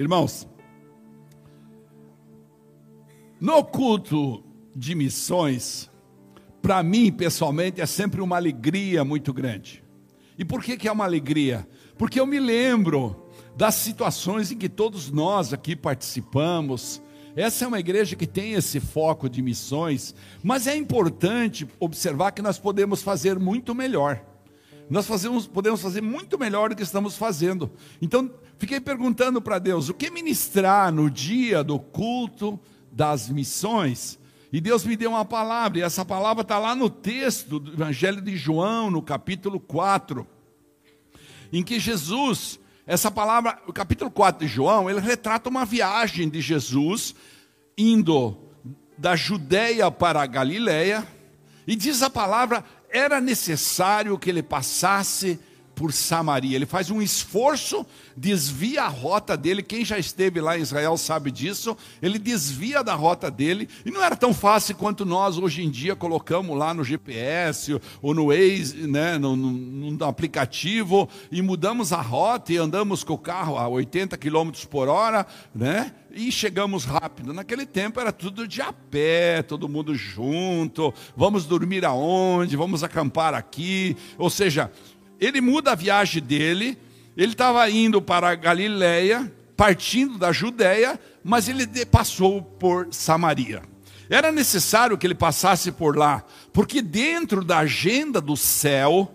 [0.00, 0.48] Irmãos,
[3.38, 4.42] no culto
[4.74, 5.90] de missões,
[6.62, 9.84] para mim pessoalmente é sempre uma alegria muito grande.
[10.38, 11.68] E por que, que é uma alegria?
[11.98, 17.02] Porque eu me lembro das situações em que todos nós aqui participamos.
[17.36, 22.40] Essa é uma igreja que tem esse foco de missões, mas é importante observar que
[22.40, 24.29] nós podemos fazer muito melhor.
[24.90, 27.70] Nós fazemos, podemos fazer muito melhor do que estamos fazendo.
[28.02, 32.58] Então, fiquei perguntando para Deus: o que ministrar no dia do culto
[32.92, 34.18] das missões?
[34.52, 38.20] E Deus me deu uma palavra, e essa palavra está lá no texto do Evangelho
[38.20, 40.26] de João, no capítulo 4
[41.52, 46.40] em que Jesus, essa palavra, o capítulo 4 de João, ele retrata uma viagem de
[46.40, 47.14] Jesus
[47.76, 48.36] indo
[48.96, 51.06] da Judéia para a Galiléia,
[51.66, 55.38] e diz a palavra, era necessário que ele passasse
[55.80, 56.54] por Samaria.
[56.54, 59.62] Ele faz um esforço, desvia a rota dele.
[59.62, 61.74] Quem já esteve lá em Israel sabe disso.
[62.02, 63.66] Ele desvia da rota dele.
[63.82, 68.12] E não era tão fácil quanto nós hoje em dia colocamos lá no GPS ou
[68.12, 73.18] no Waze, né, no, no, no aplicativo, e mudamos a rota e andamos com o
[73.18, 75.94] carro a 80 km por hora, né?
[76.12, 77.32] e chegamos rápido.
[77.32, 80.92] Naquele tempo era tudo de a pé, todo mundo junto.
[81.16, 82.56] Vamos dormir aonde?
[82.56, 83.96] Vamos acampar aqui.
[84.18, 84.70] Ou seja,
[85.20, 86.78] ele muda a viagem dele,
[87.16, 88.36] ele estava indo para a
[89.56, 93.62] partindo da Judéia, mas ele passou por Samaria.
[94.08, 99.14] Era necessário que ele passasse por lá, porque dentro da agenda do céu,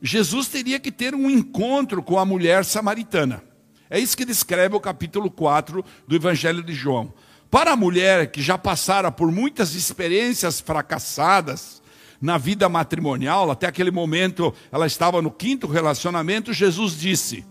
[0.00, 3.42] Jesus teria que ter um encontro com a mulher samaritana.
[3.90, 7.12] É isso que descreve o capítulo 4 do Evangelho de João.
[7.50, 11.79] Para a mulher que já passara por muitas experiências fracassadas,
[12.20, 17.44] na vida matrimonial, até aquele momento ela estava no quinto relacionamento, Jesus disse: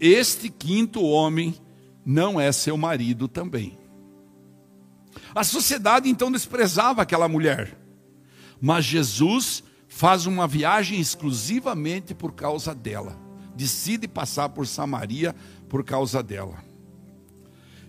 [0.00, 1.54] Este quinto homem
[2.04, 3.78] não é seu marido também.
[5.34, 7.78] A sociedade então desprezava aquela mulher,
[8.60, 13.16] mas Jesus faz uma viagem exclusivamente por causa dela,
[13.54, 15.34] decide passar por Samaria
[15.68, 16.64] por causa dela.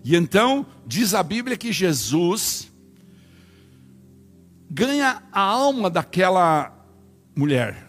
[0.04, 2.72] E então, diz a Bíblia que Jesus
[4.76, 6.70] ganha a alma daquela
[7.34, 7.88] mulher,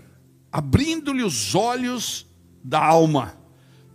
[0.50, 2.26] abrindo-lhe os olhos
[2.64, 3.38] da alma,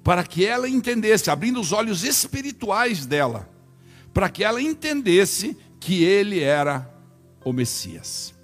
[0.04, 3.48] para que ela entendesse, abrindo os olhos espirituais dela,
[4.12, 6.86] para que ela entendesse que ele era
[7.42, 8.34] o Messias.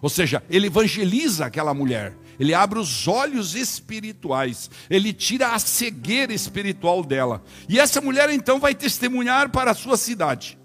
[0.00, 6.32] Ou seja, ele evangeliza aquela mulher, ele abre os olhos espirituais, ele tira a cegueira
[6.32, 7.44] espiritual dela.
[7.68, 10.58] E essa mulher então vai testemunhar para a sua cidade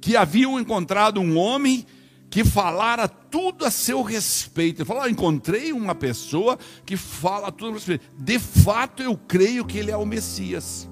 [0.00, 1.86] que haviam encontrado um homem
[2.34, 4.80] que falara tudo a seu respeito.
[4.80, 8.12] Ele falou: ah, encontrei uma pessoa que fala tudo a seu respeito.
[8.18, 10.90] De fato, eu creio que ele é o Messias.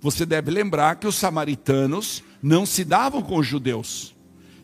[0.00, 4.14] Você deve lembrar que os samaritanos não se davam com os judeus.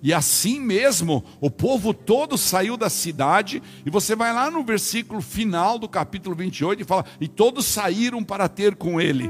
[0.01, 5.21] E assim mesmo, o povo todo saiu da cidade, e você vai lá no versículo
[5.21, 9.29] final do capítulo 28 e fala: E todos saíram para ter com ele.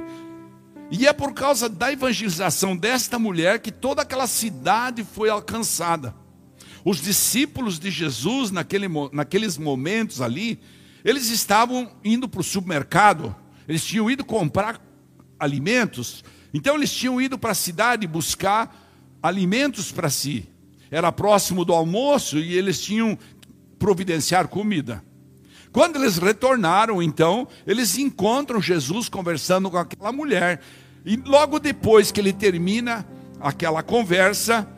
[0.91, 6.15] E é por causa da evangelização desta mulher que toda aquela cidade foi alcançada.
[6.84, 10.59] Os discípulos de Jesus, naquele, naqueles momentos ali,
[11.05, 13.34] eles estavam indo para o supermercado,
[13.69, 14.81] eles tinham ido comprar
[15.39, 18.91] alimentos, então eles tinham ido para a cidade buscar
[19.22, 20.49] alimentos para si.
[20.91, 23.17] Era próximo do almoço e eles tinham
[23.78, 25.05] providenciar comida.
[25.72, 30.60] Quando eles retornaram, então, eles encontram Jesus conversando com aquela mulher.
[31.04, 33.06] E logo depois que ele termina
[33.41, 34.69] aquela conversa,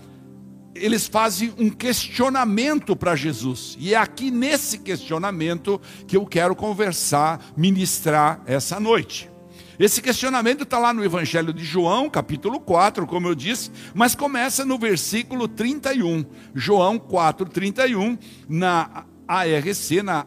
[0.75, 3.77] eles fazem um questionamento para Jesus.
[3.79, 9.31] E é aqui nesse questionamento que eu quero conversar, ministrar essa noite.
[9.79, 14.65] Esse questionamento está lá no Evangelho de João, capítulo 4, como eu disse, mas começa
[14.65, 16.25] no versículo 31.
[16.55, 20.27] João 4, 31, na ARC, na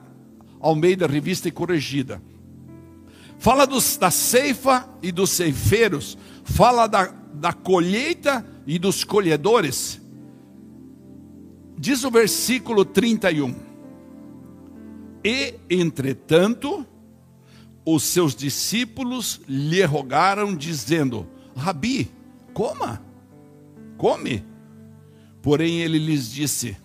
[0.66, 2.20] Almeida Revista e Corrigida.
[3.38, 6.18] Fala dos, da ceifa e dos ceifeiros.
[6.44, 10.02] Fala da, da colheita e dos colhedores.
[11.78, 13.54] Diz o versículo 31.
[15.24, 16.84] E, entretanto,
[17.86, 22.10] os seus discípulos lhe rogaram, dizendo: Rabi,
[22.56, 23.04] coma,
[23.98, 24.44] come.
[25.44, 26.76] Porém, ele lhes disse: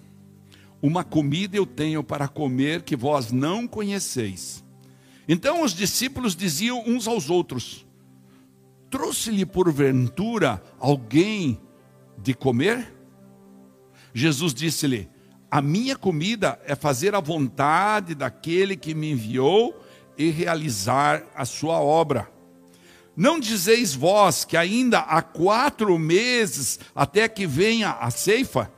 [0.83, 4.65] Uma comida eu tenho para comer que vós não conheceis.
[5.29, 7.87] Então os discípulos diziam uns aos outros:
[8.89, 11.61] Trouxe-lhe porventura alguém
[12.19, 12.93] de comer?
[14.15, 15.09] Jesus disse-lhe:
[15.51, 19.79] A minha comida é fazer a vontade daquele que me enviou
[20.17, 22.29] e realizar a sua obra.
[23.17, 28.73] Não dizeis vós que ainda há quatro meses até que venha a ceifa?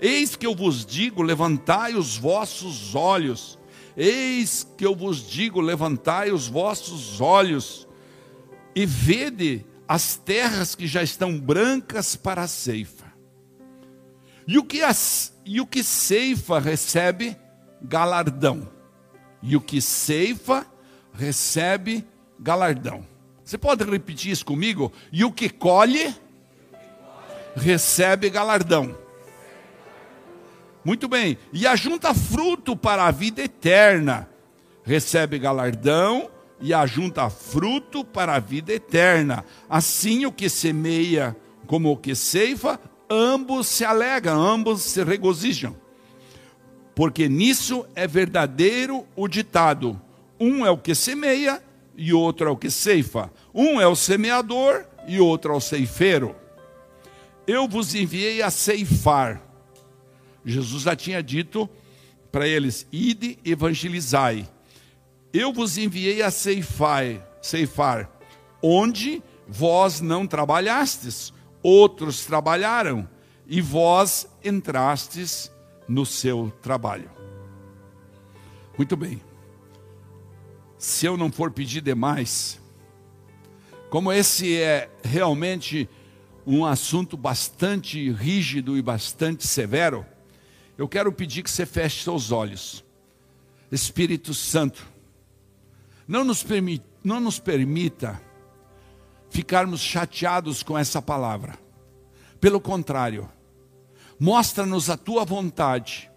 [0.00, 3.58] Eis que eu vos digo: levantai os vossos olhos.
[3.96, 7.86] Eis que eu vos digo: levantai os vossos olhos
[8.74, 13.12] e vede as terras que já estão brancas para a ceifa.
[14.46, 17.36] E o que, as, e o que ceifa recebe
[17.82, 18.68] galardão.
[19.42, 20.66] E o que ceifa
[21.12, 22.04] recebe
[22.38, 23.06] galardão.
[23.44, 24.92] Você pode repetir isso comigo?
[25.12, 26.14] E o que colhe
[27.54, 29.03] recebe galardão.
[30.84, 31.38] Muito bem.
[31.52, 34.28] E ajunta fruto para a vida eterna.
[34.84, 39.44] Recebe galardão e ajunta fruto para a vida eterna.
[39.68, 41.36] Assim o que semeia
[41.66, 42.78] como o que ceifa,
[43.08, 45.74] ambos se alegram, ambos se regozijam.
[46.94, 50.00] Porque nisso é verdadeiro o ditado:
[50.38, 51.62] um é o que semeia
[51.96, 53.32] e outro é o que ceifa.
[53.54, 56.36] Um é o semeador e outro é o ceifeiro.
[57.46, 59.40] Eu vos enviei a ceifar
[60.44, 61.68] Jesus já tinha dito
[62.30, 64.48] para eles: ide evangelizai.
[65.32, 67.04] Eu vos enviei a ceifar,
[67.42, 68.10] ceifar,
[68.62, 71.32] onde vós não trabalhastes,
[71.62, 73.08] outros trabalharam,
[73.46, 75.50] e vós entrastes
[75.88, 77.10] no seu trabalho.
[78.76, 79.20] Muito bem.
[80.78, 82.60] Se eu não for pedir demais,
[83.90, 85.88] como esse é realmente
[86.46, 90.04] um assunto bastante rígido e bastante severo,
[90.76, 92.84] eu quero pedir que você feche seus olhos.
[93.70, 94.86] Espírito Santo,
[96.06, 98.20] não nos, permita, não nos permita
[99.30, 101.58] ficarmos chateados com essa palavra.
[102.40, 103.28] Pelo contrário,
[104.18, 106.10] mostra-nos a tua vontade.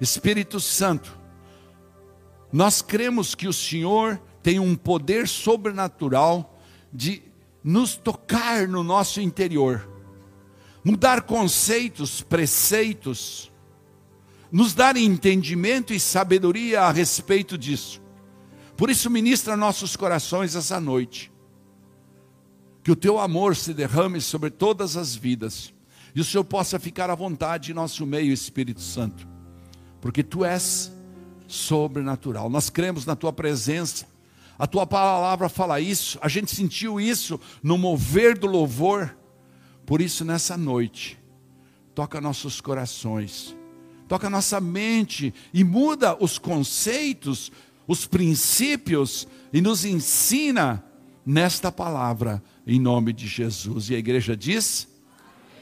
[0.00, 1.18] Espírito Santo,
[2.52, 6.58] nós cremos que o Senhor tem um poder sobrenatural
[6.92, 7.22] de
[7.64, 9.88] nos tocar no nosso interior,
[10.84, 13.50] mudar conceitos, preceitos,
[14.50, 18.00] nos dar entendimento e sabedoria a respeito disso.
[18.76, 21.32] Por isso, ministra nossos corações essa noite.
[22.82, 25.72] Que o teu amor se derrame sobre todas as vidas.
[26.14, 29.26] E o Senhor possa ficar à vontade em nosso meio, Espírito Santo.
[30.00, 30.92] Porque tu és
[31.48, 32.48] sobrenatural.
[32.48, 34.06] Nós cremos na tua presença.
[34.58, 36.18] A tua palavra fala isso.
[36.22, 39.16] A gente sentiu isso no mover do louvor.
[39.84, 41.18] Por isso, nessa noite,
[41.94, 43.55] toca nossos corações
[44.08, 47.50] toca a nossa mente e muda os conceitos,
[47.86, 50.84] os princípios e nos ensina
[51.24, 53.90] nesta palavra, em nome de Jesus.
[53.90, 54.88] E a igreja diz: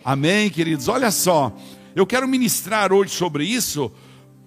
[0.04, 0.88] Amém, Amém queridos.
[0.88, 1.56] Olha só,
[1.94, 3.90] eu quero ministrar hoje sobre isso,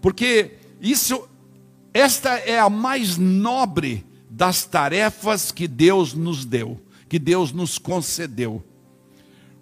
[0.01, 1.27] porque isso,
[1.93, 6.79] esta é a mais nobre das tarefas que Deus nos deu,
[7.09, 8.63] que Deus nos concedeu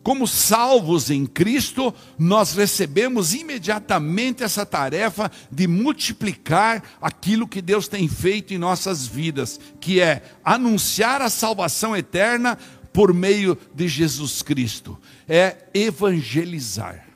[0.06, 8.08] como salvos em Cristo, nós recebemos imediatamente essa tarefa de multiplicar aquilo que Deus tem
[8.08, 12.56] feito em nossas vidas, que é anunciar a salvação eterna
[12.94, 14.96] por meio de Jesus Cristo,
[15.28, 17.08] é evangelizar.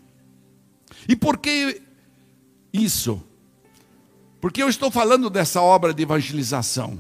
[1.08, 1.84] E por que
[2.74, 3.22] isso?
[4.42, 7.00] Porque eu estou falando dessa obra de evangelização.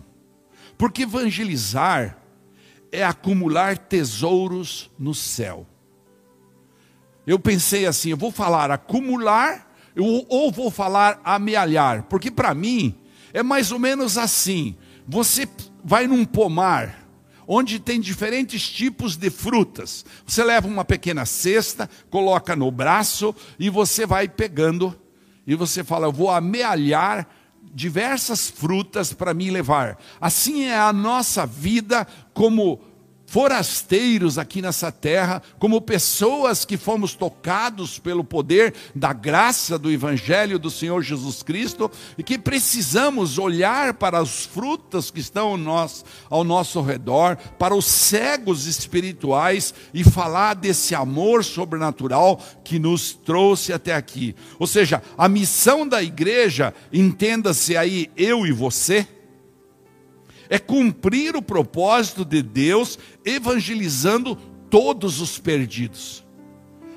[0.77, 2.19] Porque evangelizar
[2.91, 5.65] é acumular tesouros no céu
[7.29, 9.71] eu pensei assim: eu vou falar acumular
[10.27, 12.95] ou vou falar amealhar, porque para mim
[13.31, 14.75] é mais ou menos assim:
[15.07, 15.47] você
[15.83, 17.07] vai num pomar,
[17.47, 20.03] onde tem diferentes tipos de frutas.
[20.25, 24.99] Você leva uma pequena cesta, coloca no braço e você vai pegando
[25.45, 27.27] e você fala: eu vou amealhar
[27.71, 29.99] diversas frutas para me levar.
[30.19, 32.81] Assim é a nossa vida como
[33.29, 40.57] forasteiros aqui nessa terra, como pessoas que fomos tocados pelo poder da graça do Evangelho
[40.57, 46.43] do Senhor Jesus Cristo e que precisamos olhar para os frutos que estão nosso, ao
[46.43, 53.93] nosso redor, para os cegos espirituais e falar desse amor sobrenatural que nos trouxe até
[53.93, 54.35] aqui.
[54.57, 59.07] Ou seja, a missão da igreja, entenda-se aí eu e você
[60.49, 64.35] é cumprir o propósito de Deus evangelizando
[64.69, 66.25] todos os perdidos.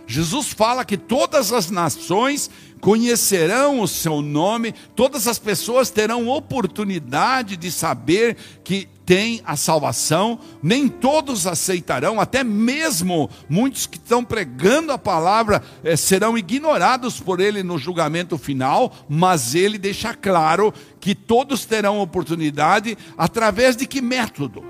[0.07, 7.57] Jesus fala que todas as nações conhecerão o seu nome, todas as pessoas terão oportunidade
[7.57, 14.91] de saber que tem a salvação, nem todos aceitarão, até mesmo muitos que estão pregando
[14.91, 21.15] a palavra eh, serão ignorados por ele no julgamento final, mas ele deixa claro que
[21.15, 24.65] todos terão oportunidade através de que método?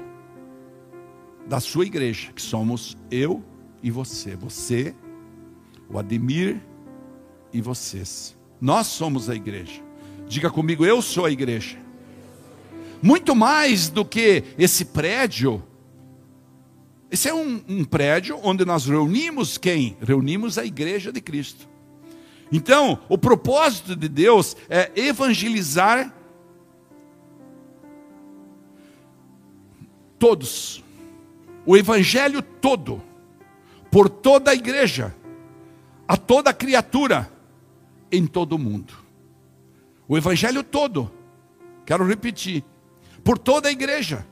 [1.46, 3.44] da sua igreja, que somos eu
[3.82, 4.34] e você.
[4.37, 4.94] Você,
[5.90, 6.61] o Ademir
[7.52, 8.37] e vocês.
[8.61, 9.82] Nós somos a igreja.
[10.26, 11.81] Diga comigo, eu sou a igreja.
[13.02, 15.62] Muito mais do que esse prédio.
[17.11, 19.97] Esse é um, um prédio onde nós reunimos quem?
[20.00, 21.68] Reunimos a igreja de Cristo.
[22.50, 26.14] Então, o propósito de Deus é evangelizar
[30.18, 30.85] todos,
[31.66, 33.02] o evangelho todo,
[33.90, 35.14] por toda a igreja,
[36.06, 37.32] a toda criatura,
[38.11, 38.94] em todo o mundo.
[40.06, 41.11] O evangelho todo,
[41.85, 42.62] quero repetir,
[43.25, 44.26] por toda a igreja,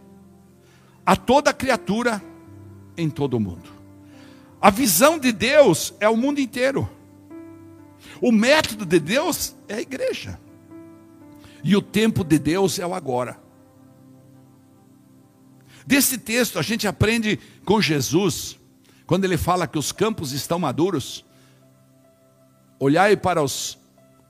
[1.05, 2.23] a toda criatura,
[2.97, 3.71] em todo o mundo.
[4.61, 6.89] A visão de Deus é o mundo inteiro.
[8.21, 10.39] O método de Deus é a igreja.
[11.65, 13.41] E o tempo de Deus é o agora.
[15.87, 18.59] Desse texto a gente aprende com Jesus,
[19.07, 21.25] quando ele fala que os campos estão maduros.
[22.79, 23.79] Olhai para, os,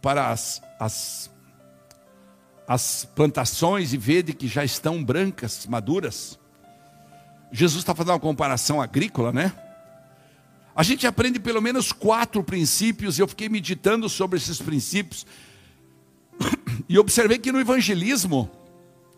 [0.00, 1.30] para as, as,
[2.70, 6.38] as plantações e vede que já estão brancas, maduras.
[7.50, 9.52] Jesus está fazendo uma comparação agrícola, né?
[10.72, 15.26] A gente aprende pelo menos quatro princípios, e eu fiquei meditando sobre esses princípios,
[16.88, 18.48] e observei que no evangelismo,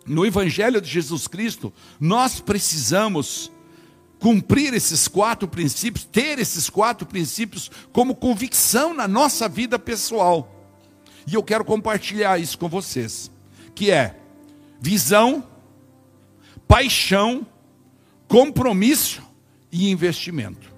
[0.07, 3.53] no Evangelho de Jesus Cristo, nós precisamos
[4.19, 10.49] cumprir esses quatro princípios, ter esses quatro princípios como convicção na nossa vida pessoal.
[11.27, 13.31] E eu quero compartilhar isso com vocês,
[13.75, 14.17] que é
[14.81, 15.47] visão,
[16.67, 17.47] paixão,
[18.29, 19.23] compromisso
[19.71, 20.73] e investimento.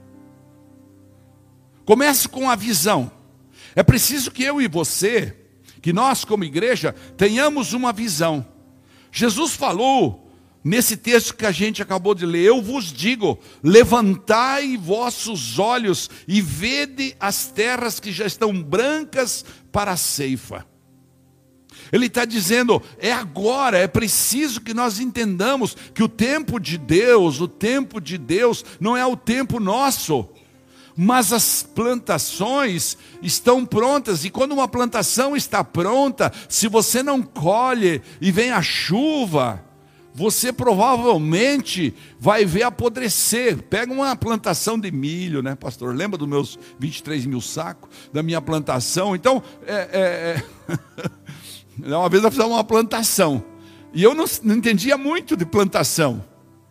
[1.84, 3.10] Comece com a visão.
[3.74, 5.36] É preciso que eu e você,
[5.82, 8.46] que nós como igreja, tenhamos uma visão.
[9.12, 10.24] Jesus falou
[10.64, 16.40] nesse texto que a gente acabou de ler: Eu vos digo, levantai vossos olhos e
[16.40, 20.66] vede as terras que já estão brancas para a ceifa.
[21.92, 27.40] Ele está dizendo, é agora, é preciso que nós entendamos que o tempo de Deus,
[27.40, 30.28] o tempo de Deus, não é o tempo nosso
[30.96, 38.00] mas as plantações estão prontas, e quando uma plantação está pronta, se você não colhe
[38.20, 39.60] e vem a chuva,
[40.14, 43.60] você provavelmente vai ver apodrecer.
[43.64, 45.94] Pega uma plantação de milho, né, pastor?
[45.94, 49.16] Lembra dos meus 23 mil sacos da minha plantação?
[49.16, 50.78] Então, é, é, é...
[51.78, 53.44] uma vez eu fiz uma plantação,
[53.92, 56.24] e eu não, não entendia muito de plantação.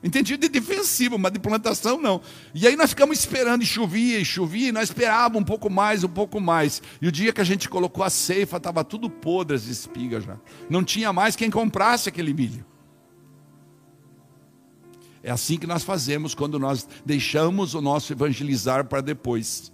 [0.04, 2.20] Entendi de defensivo, mas de plantação não.
[2.54, 6.04] E aí nós ficamos esperando, e chovia, e chovia, e nós esperávamos um pouco mais,
[6.04, 6.82] um pouco mais.
[7.02, 10.38] E o dia que a gente colocou a ceifa, estava tudo podre as espigas já.
[10.70, 12.66] Não tinha mais quem comprasse aquele milho.
[15.24, 19.73] É assim que nós fazemos quando nós deixamos o nosso evangelizar para depois.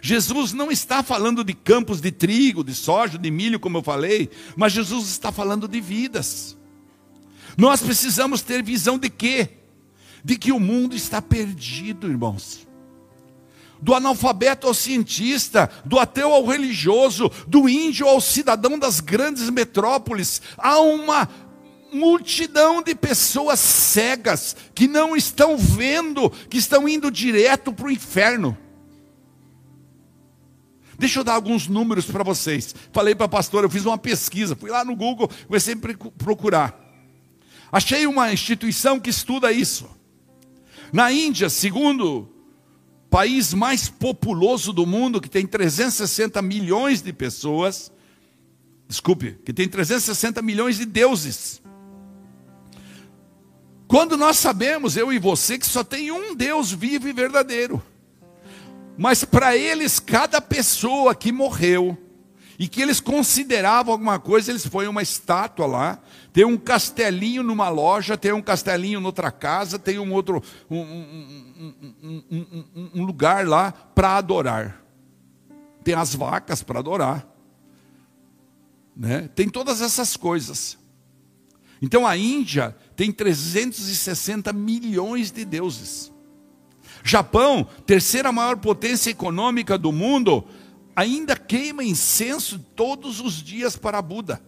[0.00, 4.30] Jesus não está falando de campos de trigo, de soja, de milho, como eu falei,
[4.56, 6.56] mas Jesus está falando de vidas.
[7.56, 9.60] Nós precisamos ter visão de quê?
[10.24, 12.66] de que o mundo está perdido, irmãos.
[13.80, 20.42] Do analfabeto ao cientista, do ateu ao religioso, do índio ao cidadão das grandes metrópoles,
[20.58, 21.28] há uma
[21.92, 28.56] multidão de pessoas cegas que não estão vendo, que estão indo direto para o inferno.
[31.00, 32.74] Deixa eu dar alguns números para vocês.
[32.92, 35.78] Falei para a pastora, eu fiz uma pesquisa, fui lá no Google, comecei a
[36.22, 36.78] procurar.
[37.72, 39.88] Achei uma instituição que estuda isso.
[40.92, 42.28] Na Índia, segundo
[43.08, 47.90] país mais populoso do mundo, que tem 360 milhões de pessoas,
[48.86, 51.62] desculpe, que tem 360 milhões de deuses.
[53.88, 57.82] Quando nós sabemos, eu e você, que só tem um Deus vivo e verdadeiro.
[59.00, 61.96] Mas para eles, cada pessoa que morreu,
[62.58, 65.98] e que eles consideravam alguma coisa, eles põem uma estátua lá,
[66.34, 72.24] tem um castelinho numa loja, tem um castelinho noutra casa, tem um outro um, um,
[72.30, 74.84] um, um lugar lá para adorar.
[75.82, 77.26] Tem as vacas para adorar.
[78.94, 79.30] Né?
[79.34, 80.76] Tem todas essas coisas.
[81.80, 86.09] Então a Índia tem 360 milhões de deuses.
[87.02, 90.44] Japão, terceira maior potência econômica do mundo,
[90.94, 94.40] ainda queima incenso todos os dias para Buda.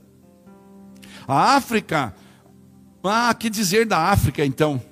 [1.26, 2.14] A África,
[3.02, 4.82] ah, que dizer da África então?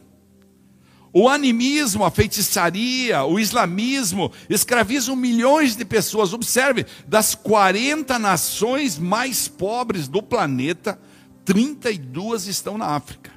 [1.12, 6.33] O animismo, a feitiçaria, o islamismo escravizam milhões de pessoas.
[6.33, 11.00] Observe, das 40 nações mais pobres do planeta,
[11.45, 13.30] 32 estão na África.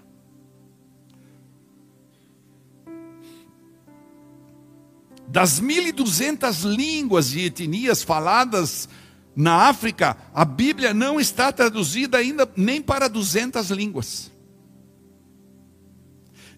[5.33, 8.87] Das 1.200 línguas e etnias faladas
[9.35, 14.31] na África, a Bíblia não está traduzida ainda nem para 200 línguas.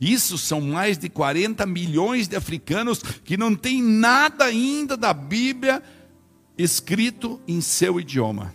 [0.01, 5.82] Isso são mais de 40 milhões de africanos que não têm nada ainda da Bíblia
[6.58, 8.53] escrito em seu idioma.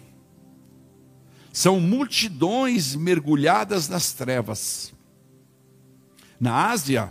[1.50, 4.92] São multidões mergulhadas nas trevas.
[6.38, 7.10] Na Ásia,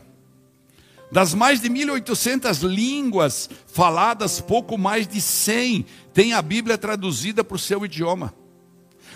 [1.11, 7.55] das mais de 1.800 línguas faladas, pouco mais de 100 têm a Bíblia traduzida para
[7.55, 8.33] o seu idioma.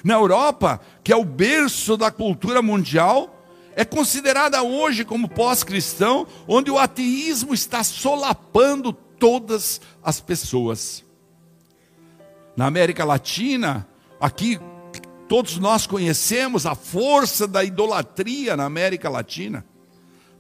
[0.03, 3.45] Na Europa, que é o berço da cultura mundial,
[3.75, 11.03] é considerada hoje como pós-cristão, onde o ateísmo está solapando todas as pessoas.
[12.55, 13.87] Na América Latina,
[14.19, 14.59] aqui
[15.27, 19.65] todos nós conhecemos a força da idolatria na América Latina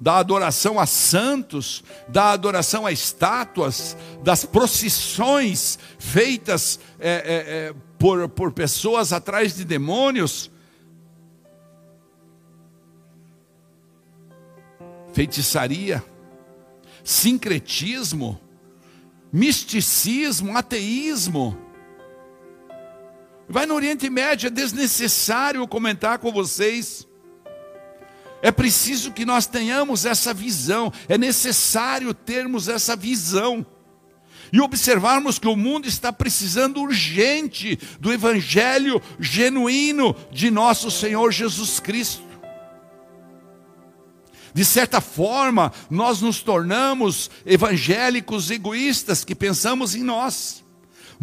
[0.03, 8.27] da adoração a santos, da adoração a estátuas, das procissões feitas é, é, é, por,
[8.27, 10.51] por pessoas atrás de demônios.
[15.13, 16.03] Feitiçaria,
[17.01, 18.37] sincretismo,
[19.31, 21.57] misticismo, ateísmo.
[23.47, 27.07] Vai no Oriente Médio, é desnecessário comentar com vocês
[28.43, 33.65] é preciso que nós tenhamos essa visão, é necessário termos essa visão.
[34.51, 41.79] E observarmos que o mundo está precisando urgente do evangelho genuíno de nosso Senhor Jesus
[41.79, 42.21] Cristo.
[44.53, 50.62] De certa forma, nós nos tornamos evangélicos egoístas que pensamos em nós.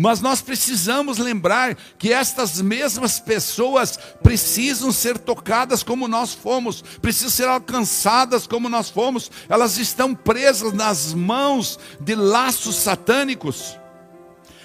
[0.03, 7.29] Mas nós precisamos lembrar que estas mesmas pessoas precisam ser tocadas como nós fomos, precisam
[7.29, 13.79] ser alcançadas como nós fomos, elas estão presas nas mãos de laços satânicos.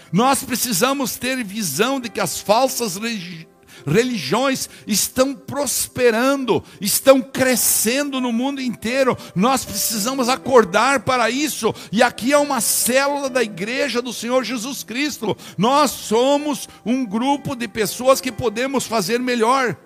[0.10, 3.55] Nós precisamos ter visão de que as falsas religiões
[3.86, 9.17] religiões estão prosperando, estão crescendo no mundo inteiro.
[9.36, 11.74] Nós precisamos acordar para isso.
[11.91, 15.36] E aqui é uma célula da igreja do Senhor Jesus Cristo.
[15.58, 19.78] Nós somos um grupo de pessoas que podemos fazer melhor.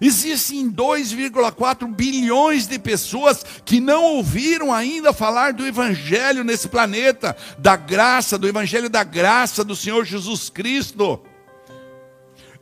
[0.00, 7.76] Existem 2,4 bilhões de pessoas que não ouviram ainda falar do Evangelho nesse planeta, da
[7.76, 11.20] graça, do Evangelho da graça do Senhor Jesus Cristo.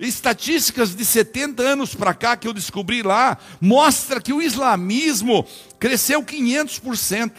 [0.00, 5.46] Estatísticas de 70 anos para cá que eu descobri lá, mostra que o islamismo
[5.78, 7.32] cresceu 500%.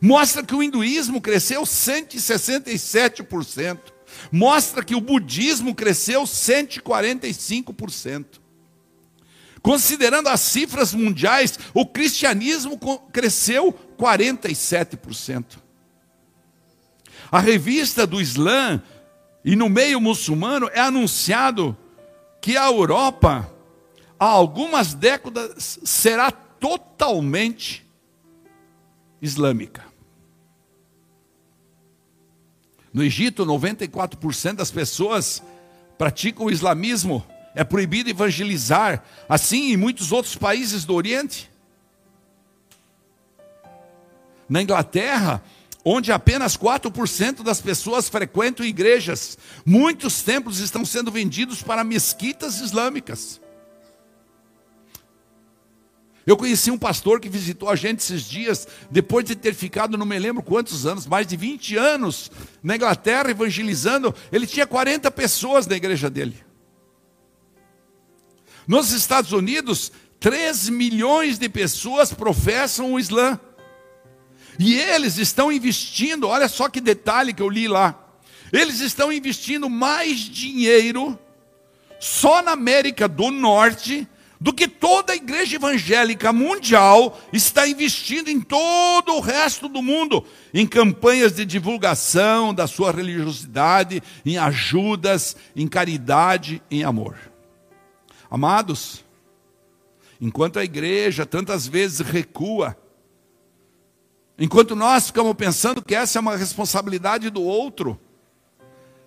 [0.00, 3.80] Mostra que o hinduísmo cresceu 167%.
[4.30, 8.40] Mostra que o budismo cresceu 145%.
[9.60, 12.78] Considerando as cifras mundiais, o cristianismo
[13.12, 15.60] cresceu 47%.
[17.30, 18.80] A revista do Islã
[19.44, 21.76] e no meio muçulmano é anunciado
[22.40, 23.50] que a Europa,
[24.18, 27.84] há algumas décadas, será totalmente
[29.20, 29.84] islâmica.
[32.92, 35.42] No Egito, 94% das pessoas
[35.96, 37.24] praticam o islamismo.
[37.54, 41.50] É proibido evangelizar, assim em muitos outros países do Oriente.
[44.48, 45.42] Na Inglaterra,
[45.84, 49.36] onde apenas 4% das pessoas frequentam igrejas.
[49.64, 53.40] Muitos templos estão sendo vendidos para mesquitas islâmicas.
[56.24, 60.06] Eu conheci um pastor que visitou a gente esses dias, depois de ter ficado, não
[60.06, 62.30] me lembro quantos anos, mais de 20 anos
[62.62, 64.14] na Inglaterra evangelizando.
[64.30, 66.36] Ele tinha 40 pessoas na igreja dele.
[68.68, 69.90] Nos Estados Unidos,
[70.20, 73.38] 3 milhões de pessoas professam o Islã.
[74.58, 77.98] E eles estão investindo, olha só que detalhe que eu li lá.
[78.52, 81.18] Eles estão investindo mais dinheiro
[81.98, 84.06] só na América do Norte
[84.42, 90.26] do que toda a igreja evangélica mundial está investindo em todo o resto do mundo,
[90.52, 97.16] em campanhas de divulgação da sua religiosidade, em ajudas, em caridade, em amor.
[98.28, 99.04] Amados,
[100.20, 102.76] enquanto a igreja tantas vezes recua,
[104.44, 107.96] Enquanto nós ficamos pensando que essa é uma responsabilidade do outro,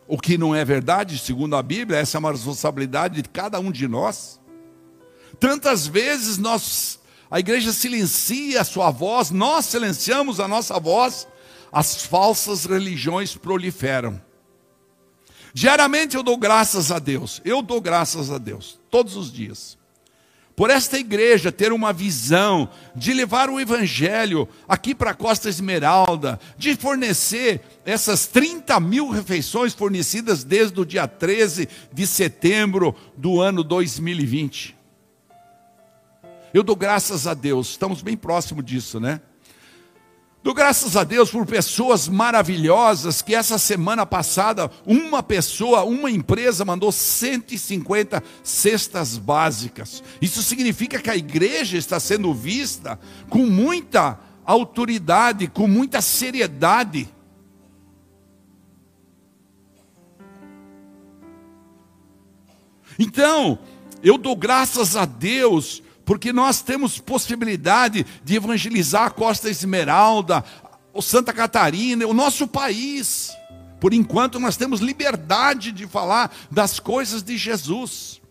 [0.07, 3.69] o que não é verdade, segundo a Bíblia, essa é uma responsabilidade de cada um
[3.69, 4.39] de nós.
[5.37, 11.27] Tantas vezes nós, a igreja silencia a sua voz, nós silenciamos a nossa voz,
[11.69, 14.21] as falsas religiões proliferam.
[15.53, 19.77] Diariamente eu dou graças a Deus, eu dou graças a Deus, todos os dias,
[20.55, 26.39] por esta igreja ter uma visão de levar o evangelho aqui para a Costa Esmeralda,
[26.57, 33.63] de fornecer essas 30 mil refeições fornecidas desde o dia 13 de setembro do ano
[33.63, 34.75] 2020.
[36.53, 39.19] Eu dou graças a Deus, estamos bem próximo disso, né?
[40.45, 46.63] Dou graças a Deus por pessoas maravilhosas que essa semana passada, uma pessoa, uma empresa
[46.63, 50.03] mandou 150 cestas básicas.
[50.21, 57.10] Isso significa que a igreja está sendo vista com muita autoridade, com muita seriedade.
[62.99, 63.58] Então,
[64.03, 70.43] eu dou graças a Deus porque nós temos possibilidade de evangelizar a Costa Esmeralda,
[71.01, 73.31] Santa Catarina, o nosso país.
[73.79, 78.21] Por enquanto nós temos liberdade de falar das coisas de Jesus.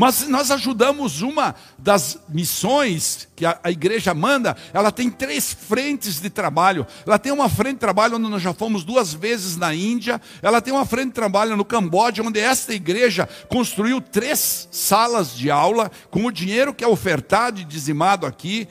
[0.00, 6.22] Mas nós ajudamos uma das missões que a, a, igreja manda, ela tem três frentes
[6.22, 6.86] de trabalho.
[7.06, 10.62] Ela tem uma frente de trabalho onde nós já fomos duas vezes na Índia, ela
[10.62, 15.90] tem uma frente de trabalho no Camboja, onde esta igreja construiu três salas de aula
[16.10, 18.66] com o dinheiro que é ofertado e dizimado aqui.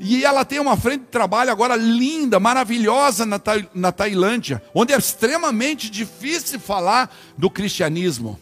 [0.00, 3.40] E ela tem uma frente de trabalho agora linda, maravilhosa na,
[3.72, 8.40] na Tailândia, onde é extremamente difícil falar do cristianismo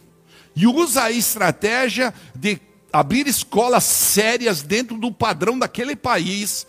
[0.55, 2.61] e usa a estratégia de
[2.93, 6.67] abrir escolas sérias dentro do padrão daquele país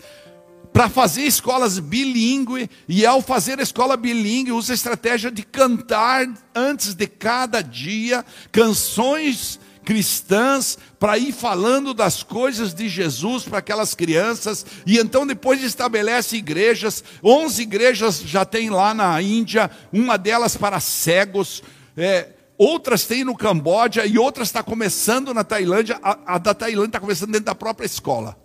[0.72, 6.96] para fazer escolas bilíngue e ao fazer escola bilíngue usa a estratégia de cantar antes
[6.96, 14.66] de cada dia canções cristãs para ir falando das coisas de Jesus para aquelas crianças
[14.86, 20.80] e então depois estabelece igrejas, 11 igrejas já tem lá na Índia, uma delas para
[20.80, 21.62] cegos,
[21.96, 26.00] é, outras tem no Camboja e outras está começando na Tailândia.
[26.02, 28.38] A, a da Tailândia está começando dentro da própria escola.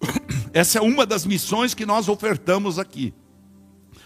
[0.52, 3.14] Essa é uma das missões que nós ofertamos aqui.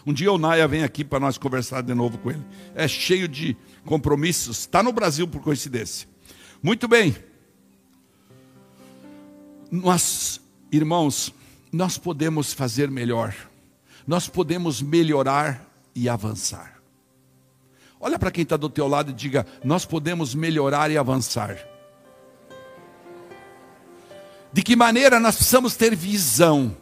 [0.06, 2.42] Um dia o Naya vem aqui para nós conversar de novo com ele.
[2.74, 4.60] É cheio de compromissos.
[4.60, 6.08] Está no Brasil por coincidência.
[6.62, 7.16] Muito bem.
[9.70, 11.34] Nós, irmãos,
[11.72, 13.34] nós podemos fazer melhor.
[14.06, 16.75] Nós podemos melhorar e avançar.
[18.00, 21.58] Olha para quem está do teu lado e diga: nós podemos melhorar e avançar.
[24.52, 26.76] De que maneira nós precisamos ter visão?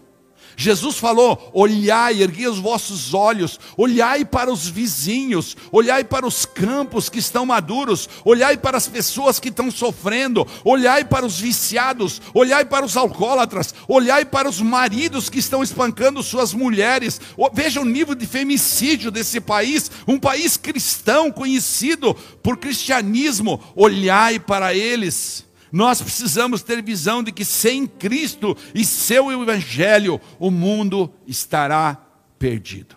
[0.56, 7.08] Jesus falou: olhai, erguei os vossos olhos, olhai para os vizinhos, olhai para os campos
[7.08, 12.64] que estão maduros, olhai para as pessoas que estão sofrendo, olhai para os viciados, olhai
[12.64, 17.20] para os alcoólatras, olhai para os maridos que estão espancando suas mulheres.
[17.52, 23.62] Veja o nível de femicídio desse país, um país cristão conhecido por cristianismo.
[23.74, 25.43] Olhai para eles.
[25.74, 32.00] Nós precisamos ter visão de que sem Cristo e seu Evangelho, o mundo estará
[32.38, 32.94] perdido.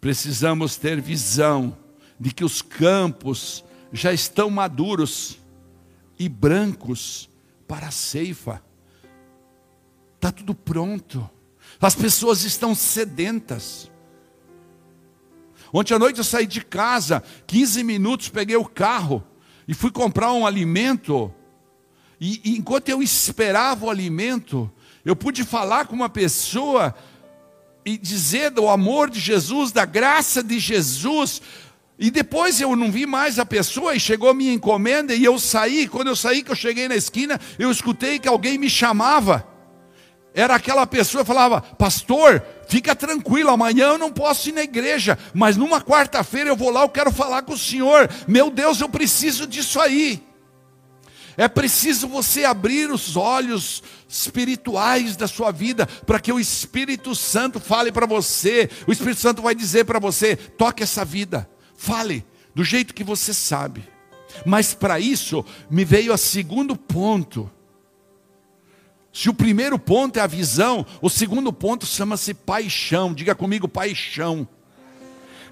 [0.00, 1.76] Precisamos ter visão
[2.18, 5.38] de que os campos já estão maduros
[6.18, 7.28] e brancos
[7.68, 8.64] para a ceifa.
[10.14, 11.28] Está tudo pronto.
[11.78, 13.90] As pessoas estão sedentas.
[15.70, 19.22] Ontem à noite eu saí de casa, 15 minutos, peguei o carro
[19.66, 21.32] e fui comprar um alimento,
[22.20, 24.70] e, e enquanto eu esperava o alimento,
[25.04, 26.94] eu pude falar com uma pessoa
[27.84, 31.42] e dizer do amor de Jesus, da graça de Jesus,
[31.98, 35.86] e depois eu não vi mais a pessoa e chegou minha encomenda e eu saí.
[35.86, 39.46] Quando eu saí, que eu cheguei na esquina, eu escutei que alguém me chamava.
[40.34, 45.18] Era aquela pessoa que falava: Pastor, fica tranquilo, amanhã eu não posso ir na igreja,
[45.32, 48.08] mas numa quarta-feira eu vou lá, eu quero falar com o Senhor.
[48.26, 50.22] Meu Deus, eu preciso disso aí.
[51.36, 57.58] É preciso você abrir os olhos espirituais da sua vida para que o Espírito Santo
[57.58, 58.70] fale para você.
[58.86, 62.24] O Espírito Santo vai dizer para você: toque essa vida, fale
[62.54, 63.84] do jeito que você sabe.
[64.44, 67.50] Mas para isso me veio a segundo ponto
[69.14, 73.14] se o primeiro ponto é a visão, o segundo ponto chama-se paixão.
[73.14, 74.46] Diga comigo, paixão.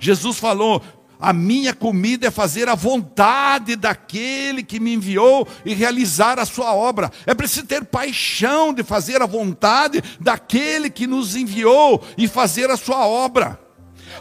[0.00, 0.82] Jesus falou:
[1.20, 6.74] a minha comida é fazer a vontade daquele que me enviou e realizar a sua
[6.74, 7.08] obra.
[7.24, 12.76] É preciso ter paixão de fazer a vontade daquele que nos enviou e fazer a
[12.76, 13.61] sua obra.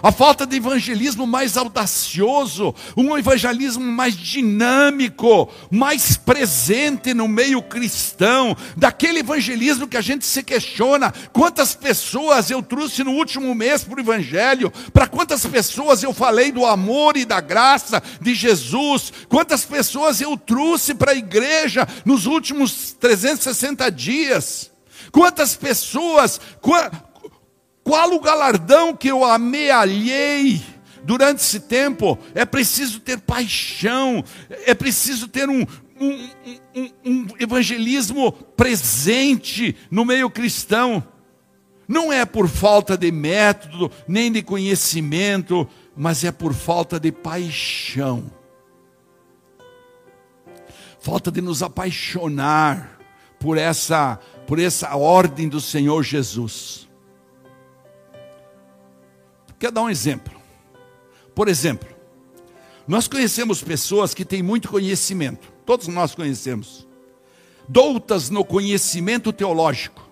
[0.01, 8.55] A falta de evangelismo mais audacioso, um evangelismo mais dinâmico, mais presente no meio cristão,
[8.75, 13.97] daquele evangelismo que a gente se questiona: quantas pessoas eu trouxe no último mês para
[13.97, 19.65] o evangelho, para quantas pessoas eu falei do amor e da graça de Jesus, quantas
[19.65, 24.71] pessoas eu trouxe para a igreja nos últimos 360 dias.
[25.11, 26.39] Quantas pessoas,
[27.91, 30.63] qual o galardão que eu amealhei
[31.03, 32.17] durante esse tempo?
[32.33, 34.23] É preciso ter paixão,
[34.65, 35.67] é preciso ter um,
[35.99, 36.29] um,
[36.73, 41.05] um, um evangelismo presente no meio cristão.
[41.85, 48.31] Não é por falta de método, nem de conhecimento, mas é por falta de paixão.
[51.01, 52.97] Falta de nos apaixonar
[53.37, 56.89] por essa, por essa ordem do Senhor Jesus.
[59.61, 60.33] Quero dar um exemplo.
[61.35, 61.87] Por exemplo,
[62.87, 66.87] nós conhecemos pessoas que têm muito conhecimento, todos nós conhecemos,
[67.69, 70.09] doutas no conhecimento teológico,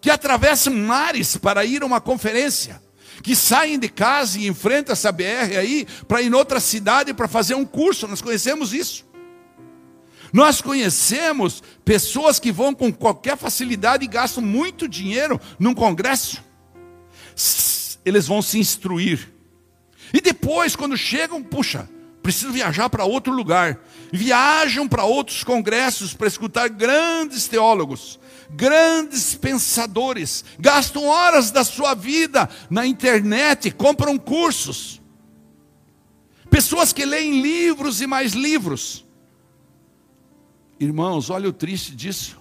[0.00, 2.82] que atravessam mares para ir a uma conferência,
[3.22, 7.28] que saem de casa e enfrentam essa BR aí para ir em outra cidade para
[7.28, 9.04] fazer um curso, nós conhecemos isso.
[10.32, 16.42] Nós conhecemos pessoas que vão com qualquer facilidade e gastam muito dinheiro num congresso
[18.04, 19.32] eles vão se instruir.
[20.12, 21.88] E depois, quando chegam, puxa,
[22.22, 23.78] preciso viajar para outro lugar.
[24.12, 28.18] Viajam para outros congressos para escutar grandes teólogos,
[28.50, 35.00] grandes pensadores, gastam horas da sua vida na internet, compram cursos.
[36.48, 39.04] Pessoas que leem livros e mais livros.
[40.78, 42.38] Irmãos, olha o triste disso.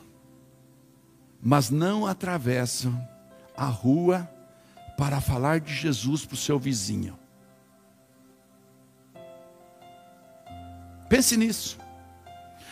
[1.42, 2.98] Mas não atravessam
[3.58, 4.30] a rua
[4.98, 7.18] para falar de Jesus para o seu vizinho.
[11.10, 11.78] Pense nisso.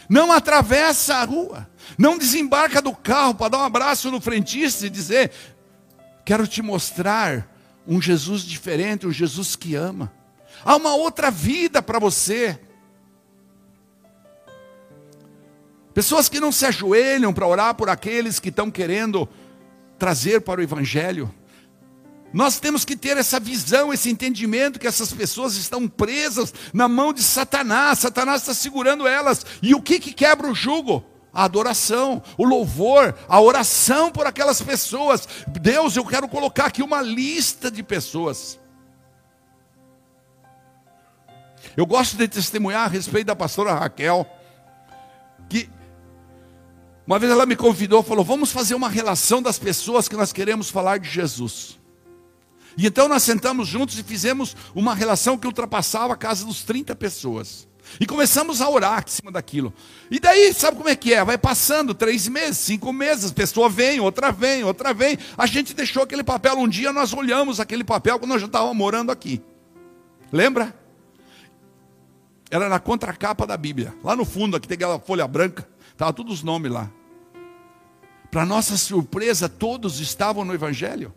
[0.10, 4.90] Não atravessa a rua, não desembarca do carro para dar um abraço no frentista e
[4.90, 5.32] dizer:
[6.26, 7.48] Quero te mostrar
[7.88, 10.12] um Jesus diferente, um Jesus que ama.
[10.66, 12.60] Há uma outra vida para você.
[15.94, 19.28] Pessoas que não se ajoelham para orar por aqueles que estão querendo
[20.00, 21.34] trazer para o Evangelho.
[22.34, 27.12] Nós temos que ter essa visão, esse entendimento que essas pessoas estão presas na mão
[27.12, 28.00] de Satanás.
[28.00, 29.46] Satanás está segurando elas.
[29.62, 31.04] E o que, que quebra o jugo?
[31.34, 35.28] A adoração, o louvor, a oração por aquelas pessoas.
[35.48, 38.60] Deus, eu quero colocar aqui uma lista de pessoas.
[41.76, 44.26] Eu gosto de testemunhar a respeito da pastora Raquel,
[45.50, 45.70] que
[47.06, 50.70] uma vez ela me convidou, falou: "Vamos fazer uma relação das pessoas que nós queremos
[50.70, 51.81] falar de Jesus".
[52.78, 56.96] E então nós sentamos juntos e fizemos uma relação que ultrapassava a casa dos 30
[56.96, 57.68] pessoas.
[58.00, 59.74] E começamos a orar em cima daquilo.
[60.10, 61.24] E daí, sabe como é que é?
[61.24, 65.18] Vai passando três meses, cinco meses, pessoa vem, outra vem, outra vem.
[65.38, 66.58] A gente deixou aquele papel.
[66.58, 69.42] Um dia nós olhamos aquele papel quando nós já estávamos morando aqui.
[70.32, 70.74] Lembra?
[72.50, 73.94] Era na contracapa da Bíblia.
[74.04, 75.68] Lá no fundo, aqui tem aquela folha branca.
[75.92, 76.90] Estava todos os nomes lá.
[78.30, 81.14] Para nossa surpresa, todos estavam no Evangelho.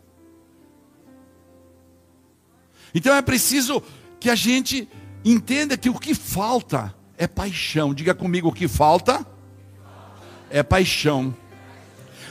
[2.95, 3.83] Então é preciso
[4.21, 4.87] que a gente
[5.23, 7.93] entenda que o que falta é paixão.
[7.93, 9.25] Diga comigo: o que falta
[10.49, 11.35] é paixão.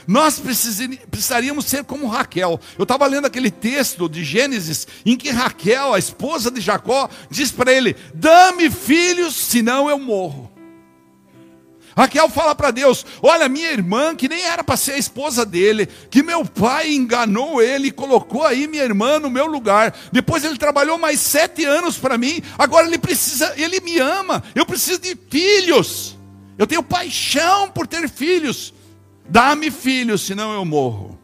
[0.07, 2.59] Nós precisaríamos ser como Raquel.
[2.77, 7.51] Eu estava lendo aquele texto de Gênesis em que Raquel, a esposa de Jacó, diz
[7.51, 10.51] para ele: Dá-me filhos, senão eu morro.
[11.95, 15.87] Raquel fala para Deus: Olha, minha irmã, que nem era para ser a esposa dele,
[16.09, 19.95] que meu pai enganou ele e colocou aí minha irmã no meu lugar.
[20.11, 22.41] Depois ele trabalhou mais sete anos para mim.
[22.57, 24.43] Agora ele precisa, ele me ama.
[24.53, 26.17] Eu preciso de filhos.
[26.57, 28.73] Eu tenho paixão por ter filhos.
[29.27, 31.17] Dá-me filhos, senão eu morro.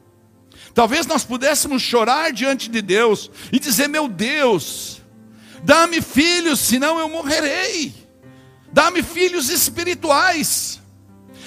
[0.74, 5.02] Talvez nós pudéssemos chorar diante de Deus e dizer: Meu Deus,
[5.64, 8.01] dá-me filhos, senão eu morrerei.
[8.72, 10.82] Dá-me filhos espirituais.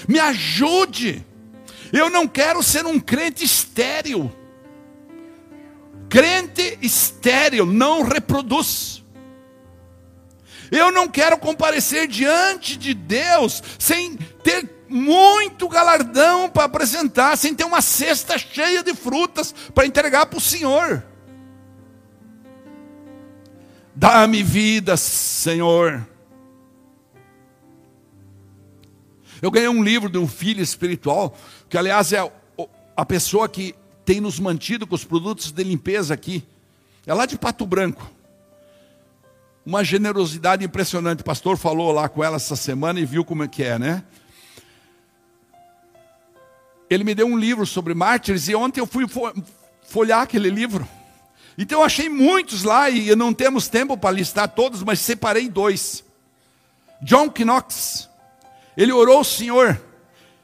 [0.09, 1.25] Me ajude.
[1.93, 4.33] Eu não quero ser um crente estéril.
[6.09, 9.03] Crente estéril não reproduz.
[10.71, 17.65] Eu não quero comparecer diante de Deus sem ter muito galardão para apresentar, sem ter
[17.65, 21.03] uma cesta cheia de frutas para entregar para o Senhor.
[23.95, 26.07] Dá-me vida, Senhor.
[29.45, 31.37] Eu ganhei um livro de um filho espiritual,
[31.69, 32.33] que aliás é
[32.97, 36.43] a pessoa que tem nos mantido com os produtos de limpeza aqui.
[37.05, 38.11] É lá de Pato Branco.
[39.67, 41.21] Uma generosidade impressionante.
[41.21, 44.03] O pastor falou lá com ela essa semana e viu como é que é, né?
[46.89, 49.05] Ele me deu um livro sobre mártires e ontem eu fui
[49.83, 50.89] folhar aquele livro.
[51.59, 56.03] Então eu achei muitos lá e não temos tempo para listar todos, mas separei dois.
[57.03, 58.09] John Knox,
[58.77, 59.81] ele orou ao Senhor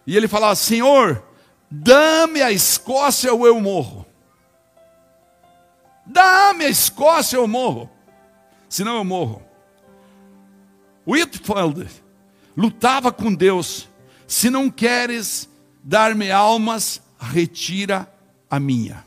[0.06, 1.22] e ele falava: Senhor,
[1.70, 4.06] dá-me a Escócia ou eu morro.
[6.06, 7.90] Dá-me a Escócia ou eu morro.
[8.68, 9.42] Senão eu morro.
[11.06, 11.88] Whitfield
[12.56, 13.88] lutava com Deus.
[14.26, 15.48] Se não queres
[15.82, 18.12] dar-me almas, retira
[18.48, 19.04] a minha.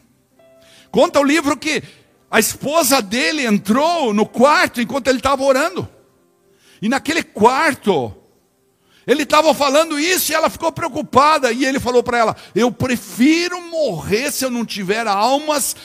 [0.92, 1.82] Conta o livro que
[2.30, 5.88] a esposa dele entrou no quarto enquanto ele estava orando.
[6.82, 8.14] E naquele quarto,
[9.06, 11.52] ele estava falando isso e ela ficou preocupada.
[11.52, 15.76] E ele falou para ela: Eu prefiro morrer se eu não tiver almas,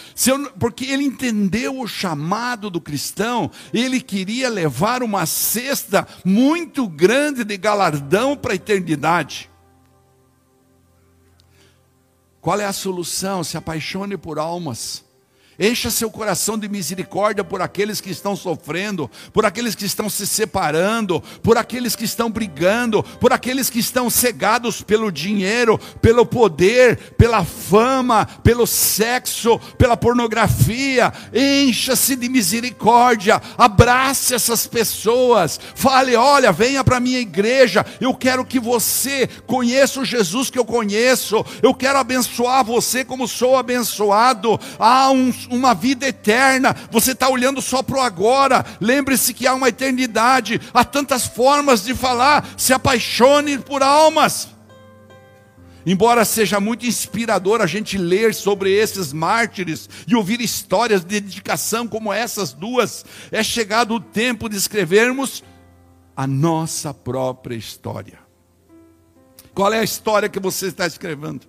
[0.58, 3.50] porque ele entendeu o chamado do cristão.
[3.72, 9.50] Ele queria levar uma cesta muito grande de galardão para a eternidade.
[12.40, 13.42] Qual é a solução?
[13.42, 15.07] Se apaixone por almas.
[15.58, 20.24] Encha seu coração de misericórdia por aqueles que estão sofrendo, por aqueles que estão se
[20.24, 26.96] separando, por aqueles que estão brigando, por aqueles que estão cegados pelo dinheiro, pelo poder,
[27.18, 31.12] pela fama, pelo sexo, pela pornografia.
[31.34, 35.58] Encha-se de misericórdia, abrace essas pessoas.
[35.74, 37.84] Fale: olha, venha para a minha igreja.
[38.00, 41.44] Eu quero que você conheça o Jesus que eu conheço.
[41.60, 44.56] Eu quero abençoar você como sou abençoado.
[44.78, 48.64] Há um uma vida eterna, você está olhando só para o agora.
[48.80, 52.48] Lembre-se que há uma eternidade, há tantas formas de falar.
[52.56, 54.48] Se apaixone por almas.
[55.86, 61.88] Embora seja muito inspirador a gente ler sobre esses mártires e ouvir histórias de dedicação
[61.88, 65.42] como essas duas, é chegado o tempo de escrevermos
[66.14, 68.18] a nossa própria história.
[69.54, 71.46] Qual é a história que você está escrevendo?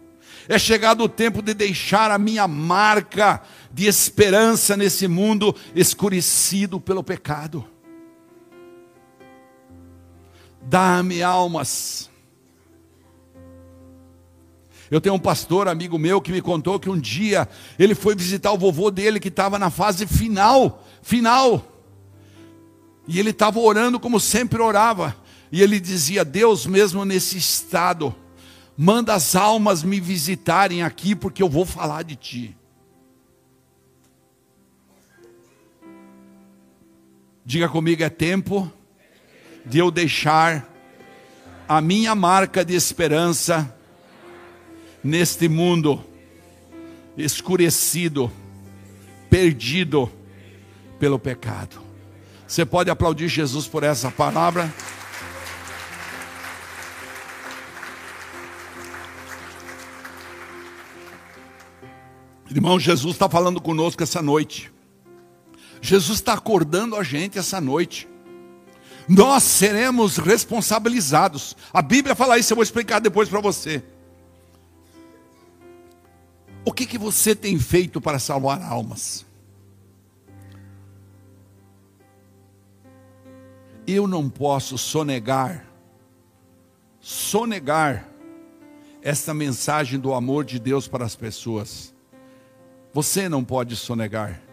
[0.48, 7.03] É chegado o tempo de deixar a minha marca de esperança nesse mundo escurecido pelo
[7.03, 7.65] pecado.
[10.62, 12.10] Dá-me almas.
[14.91, 18.51] Eu tenho um pastor amigo meu que me contou que um dia ele foi visitar
[18.51, 21.63] o vovô dele que estava na fase final, final.
[23.08, 25.15] E ele estava orando como sempre orava.
[25.51, 28.15] E ele dizia: Deus, mesmo nesse estado,
[28.75, 32.59] manda as almas me visitarem aqui, porque eu vou falar de ti.
[37.50, 38.72] Diga comigo, é tempo
[39.66, 40.72] de eu deixar
[41.68, 43.76] a minha marca de esperança
[45.04, 46.00] neste mundo
[47.18, 48.32] escurecido,
[49.32, 50.12] perdido
[51.00, 51.82] pelo pecado.
[52.48, 54.72] Você pode aplaudir Jesus por essa palavra?
[62.52, 64.72] Irmão, Jesus está falando conosco essa noite.
[65.82, 68.08] Jesus está acordando a gente essa noite.
[69.08, 71.56] Nós seremos responsabilizados.
[71.74, 73.84] A Bíblia fala isso, eu vou explicar depois para você.
[76.63, 79.26] O que, que você tem feito para salvar almas?
[83.88, 85.65] Eu não posso sonegar,
[87.00, 88.08] sonegar
[89.02, 91.92] essa mensagem do amor de Deus para as pessoas.
[92.94, 94.49] Você não pode sonegar.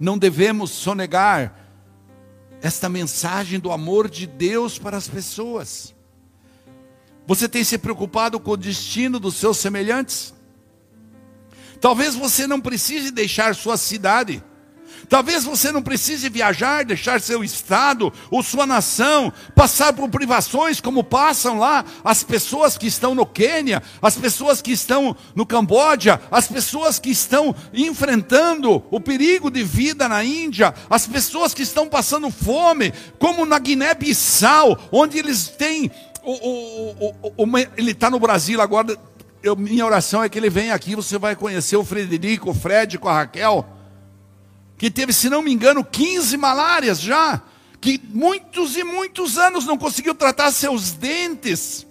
[0.00, 1.54] Não devemos sonegar
[2.62, 5.94] esta mensagem do amor de Deus para as pessoas.
[7.26, 10.34] Você tem se preocupado com o destino dos seus semelhantes?
[11.80, 14.42] Talvez você não precise deixar sua cidade.
[15.10, 21.02] Talvez você não precise viajar, deixar seu estado ou sua nação, passar por privações como
[21.02, 26.46] passam lá as pessoas que estão no Quênia, as pessoas que estão no Camboja, as
[26.46, 32.30] pessoas que estão enfrentando o perigo de vida na Índia, as pessoas que estão passando
[32.30, 35.90] fome, como na Guiné-Bissau, onde eles têm.
[36.22, 38.96] O, o, o, ele está no Brasil agora.
[39.42, 42.96] Eu, minha oração é que ele venha aqui, você vai conhecer o Frederico, o Fred
[42.96, 43.79] com a Raquel
[44.80, 47.42] que teve, se não me engano, 15 malárias já,
[47.82, 51.86] que muitos e muitos anos não conseguiu tratar seus dentes.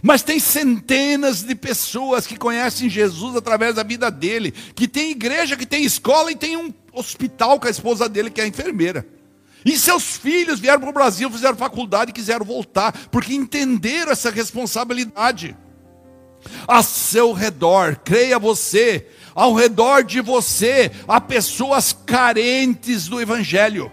[0.00, 5.56] Mas tem centenas de pessoas que conhecem Jesus através da vida dele, que tem igreja,
[5.56, 9.04] que tem escola e tem um hospital com a esposa dele que é enfermeira.
[9.64, 14.30] E seus filhos vieram para o Brasil, fizeram faculdade e quiseram voltar, porque entenderam essa
[14.30, 15.56] responsabilidade.
[16.68, 19.08] a seu redor, creia você,
[19.38, 23.88] ao redor de você há pessoas carentes do Evangelho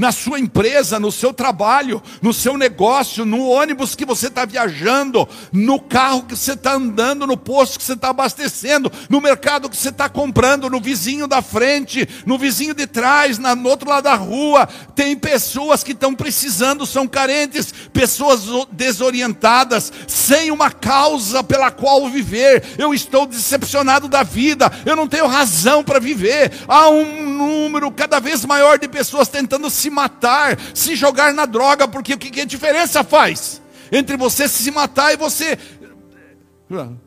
[0.00, 5.28] na sua empresa, no seu trabalho, no seu negócio, no ônibus que você está viajando,
[5.52, 9.76] no carro que você está andando, no posto que você está abastecendo, no mercado que
[9.76, 14.04] você está comprando, no vizinho da frente, no vizinho de trás, na, no outro lado
[14.04, 14.66] da rua.
[14.94, 22.64] Tem pessoas que estão precisando, são carentes, pessoas desorientadas, sem uma causa pela qual viver.
[22.78, 26.52] Eu estou decepcionado da vida, eu não tenho razão para viver.
[26.66, 31.88] Há um número cada vez maior de pessoas tentando se matar, se jogar na droga,
[31.88, 33.60] porque o que, que diferença faz
[33.90, 35.58] entre você se matar e você.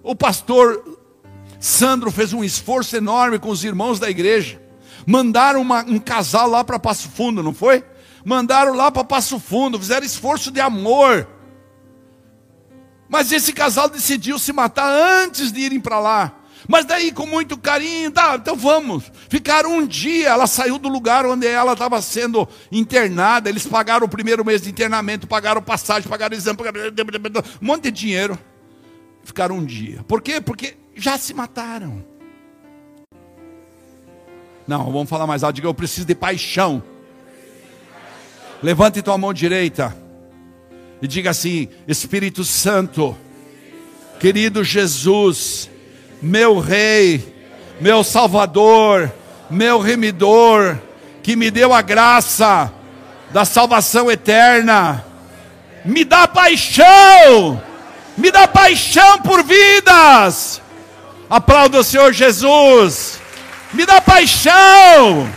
[0.04, 1.00] O pastor
[1.60, 4.62] Sandro fez um esforço enorme com os irmãos da igreja.
[5.08, 7.84] Mandaram uma, um casal lá para Passo Fundo, não foi?
[8.26, 11.28] Mandaram lá para Passo Fundo, fizeram esforço de amor.
[13.08, 16.34] Mas esse casal decidiu se matar antes de irem para lá.
[16.68, 19.12] Mas daí, com muito carinho, tá, então vamos.
[19.30, 23.50] Ficaram um dia, ela saiu do lugar onde ela estava sendo internada.
[23.50, 26.80] Eles pagaram o primeiro mês de internamento, pagaram passagem, pagaram exame, pagaram
[27.62, 28.38] um monte de dinheiro.
[29.24, 30.04] Ficaram um dia.
[30.08, 30.42] Por quê?
[30.42, 32.04] Porque já se mataram.
[34.68, 35.56] Não, vamos falar mais alto.
[35.56, 36.82] Diga, eu preciso de paixão.
[38.62, 39.96] Levante tua mão direita
[41.02, 43.16] e diga assim: Espírito Santo,
[44.22, 45.70] querido Jesus
[46.24, 47.36] meu Rei,
[47.82, 49.12] meu Salvador,
[49.50, 50.80] meu Remidor,
[51.22, 52.72] que me deu a graça
[53.32, 55.04] da salvação eterna.
[55.84, 57.62] Me dá paixão,
[58.16, 60.62] me dá paixão por vidas.
[61.30, 63.20] Aplauda o Senhor Jesus,
[63.74, 65.30] me dá paixão.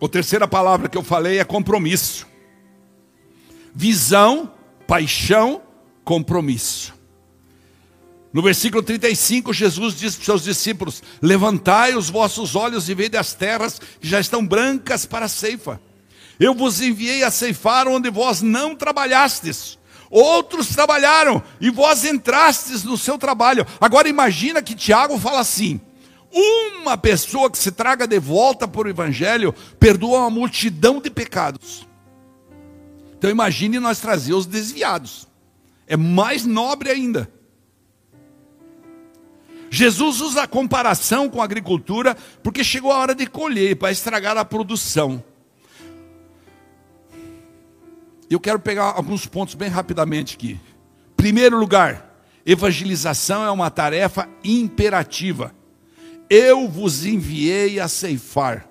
[0.00, 2.24] A terceira palavra que eu falei é compromisso.
[3.74, 4.52] Visão
[4.86, 5.62] paixão,
[6.04, 6.94] compromisso.
[8.32, 13.16] No versículo 35, Jesus diz para os seus discípulos: Levantai os vossos olhos e vede
[13.16, 15.80] as terras que já estão brancas para a ceifa.
[16.38, 19.78] Eu vos enviei a ceifar onde vós não trabalhastes.
[20.10, 23.66] Outros trabalharam e vós entrastes no seu trabalho.
[23.80, 25.80] Agora imagina que Tiago fala assim:
[26.30, 31.85] uma pessoa que se traga de volta para o Evangelho perdoa uma multidão de pecados.
[33.26, 35.26] Então imagine nós trazer os desviados.
[35.84, 37.28] É mais nobre ainda.
[39.68, 44.36] Jesus usa a comparação com a agricultura porque chegou a hora de colher para estragar
[44.36, 45.24] a produção.
[48.30, 50.60] Eu quero pegar alguns pontos bem rapidamente aqui.
[51.16, 55.52] Primeiro lugar, evangelização é uma tarefa imperativa.
[56.30, 58.68] Eu vos enviei a ceifar.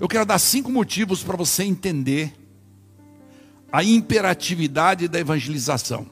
[0.00, 2.32] Eu quero dar cinco motivos para você entender
[3.70, 6.06] a imperatividade da evangelização.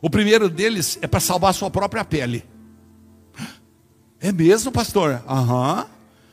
[0.00, 2.44] O primeiro deles é para salvar a sua própria pele.
[4.20, 5.22] É mesmo, pastor?
[5.28, 5.86] Aham.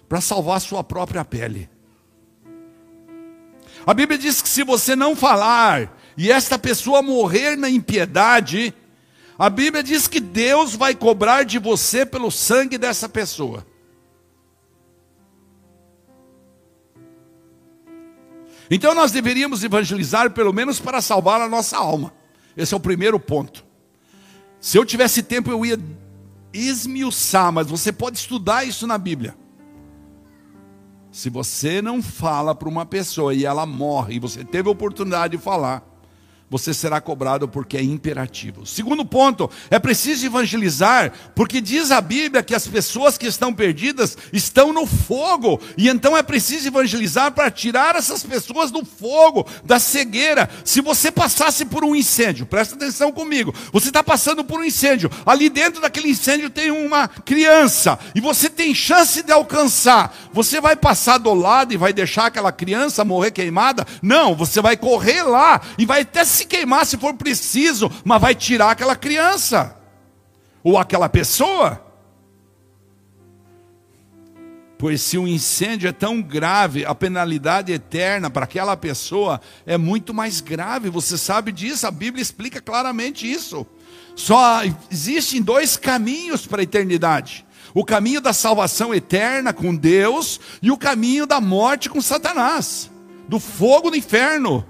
[0.08, 1.70] Para salvar a sua própria pele.
[3.86, 8.74] A Bíblia diz que se você não falar e esta pessoa morrer na impiedade,
[9.38, 13.66] a Bíblia diz que Deus vai cobrar de você pelo sangue dessa pessoa.
[18.74, 22.14] Então nós deveríamos evangelizar pelo menos para salvar a nossa alma.
[22.56, 23.66] Esse é o primeiro ponto.
[24.62, 25.78] Se eu tivesse tempo eu ia
[26.54, 29.36] esmiuçar, mas você pode estudar isso na Bíblia.
[31.12, 35.36] Se você não fala para uma pessoa e ela morre, e você teve a oportunidade
[35.36, 35.84] de falar,
[36.52, 38.66] você será cobrado porque é imperativo.
[38.66, 44.18] Segundo ponto, é preciso evangelizar, porque diz a Bíblia que as pessoas que estão perdidas
[44.34, 49.80] estão no fogo, e então é preciso evangelizar para tirar essas pessoas do fogo, da
[49.80, 50.49] cegueira.
[50.66, 55.10] Se você passasse por um incêndio, presta atenção comigo, você está passando por um incêndio,
[55.26, 60.76] ali dentro daquele incêndio tem uma criança, e você tem chance de alcançar, você vai
[60.76, 63.88] passar do lado e vai deixar aquela criança morrer queimada?
[64.02, 68.22] Não, você vai correr lá e vai até se se queimar se for preciso, mas
[68.22, 69.78] vai tirar aquela criança
[70.64, 71.86] ou aquela pessoa.
[74.78, 79.78] Pois se o um incêndio é tão grave, a penalidade eterna para aquela pessoa é
[79.78, 80.89] muito mais grave.
[80.89, 83.66] Você sabe disso, a Bíblia explica claramente isso.
[84.16, 90.72] Só existem dois caminhos para a eternidade: o caminho da salvação eterna com Deus e
[90.72, 92.89] o caminho da morte com Satanás,
[93.30, 94.66] do fogo do inferno.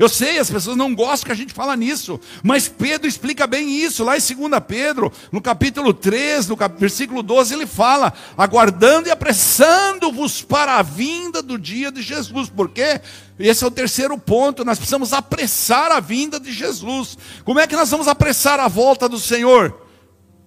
[0.00, 3.70] Eu sei, as pessoas não gostam que a gente fala nisso, mas Pedro explica bem
[3.70, 6.74] isso, lá em 2 Pedro, no capítulo 3, no cap...
[6.80, 12.98] versículo 12, ele fala: aguardando e apressando-vos para a vinda do dia de Jesus, porque
[13.38, 17.18] esse é o terceiro ponto, nós precisamos apressar a vinda de Jesus.
[17.44, 19.82] Como é que nós vamos apressar a volta do Senhor?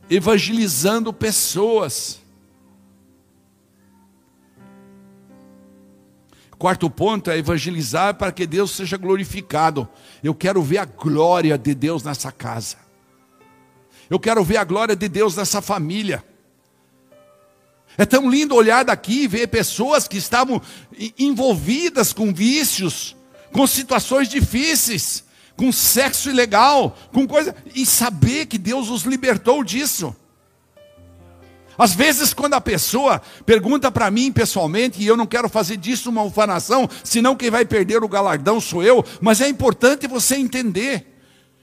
[0.10, 2.23] Evangelizando pessoas.
[6.64, 9.86] Quarto ponto é evangelizar para que Deus seja glorificado.
[10.24, 12.78] Eu quero ver a glória de Deus nessa casa.
[14.10, 16.24] Eu quero ver a glória de Deus nessa família.
[17.98, 20.62] É tão lindo olhar daqui e ver pessoas que estavam
[21.20, 23.14] envolvidas com vícios,
[23.52, 25.26] com situações difíceis,
[25.58, 30.16] com sexo ilegal, com coisa, e saber que Deus os libertou disso.
[31.78, 36.10] Às vezes, quando a pessoa pergunta para mim pessoalmente, e eu não quero fazer disso
[36.10, 41.14] uma ufanação, senão quem vai perder o galardão sou eu, mas é importante você entender.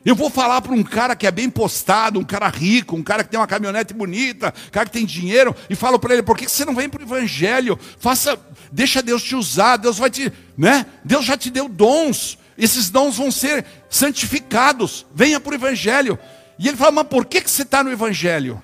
[0.05, 3.23] Eu vou falar para um cara que é bem postado, um cara rico, um cara
[3.23, 6.39] que tem uma caminhonete bonita, um cara que tem dinheiro, e falo para ele: por
[6.39, 7.79] que você não vem para o Evangelho?
[7.99, 8.39] Faça,
[8.73, 10.87] deixa Deus te usar, Deus vai te, né?
[11.05, 15.05] Deus já te deu dons, esses dons vão ser santificados.
[15.15, 16.19] Venha para o Evangelho.
[16.59, 18.63] E ele fala: mas por que, que você está no Evangelho?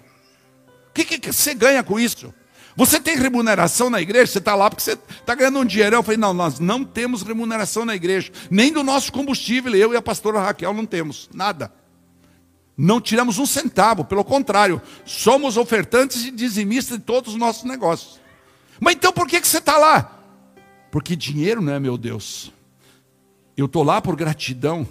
[1.04, 2.32] Que, que você ganha com isso?
[2.76, 4.32] Você tem remuneração na igreja?
[4.32, 6.00] Você está lá porque você está ganhando um dinheirão.
[6.00, 8.30] Eu falei, não, nós não temos remuneração na igreja.
[8.50, 9.74] Nem do nosso combustível.
[9.74, 11.30] Eu e a pastora Raquel não temos.
[11.32, 11.72] Nada.
[12.76, 14.04] Não tiramos um centavo.
[14.04, 18.20] Pelo contrário, somos ofertantes e dizimistas de todos os nossos negócios.
[18.78, 20.20] Mas então por que, que você está lá?
[20.90, 22.52] Porque dinheiro não é meu Deus.
[23.56, 24.86] Eu estou lá por gratidão.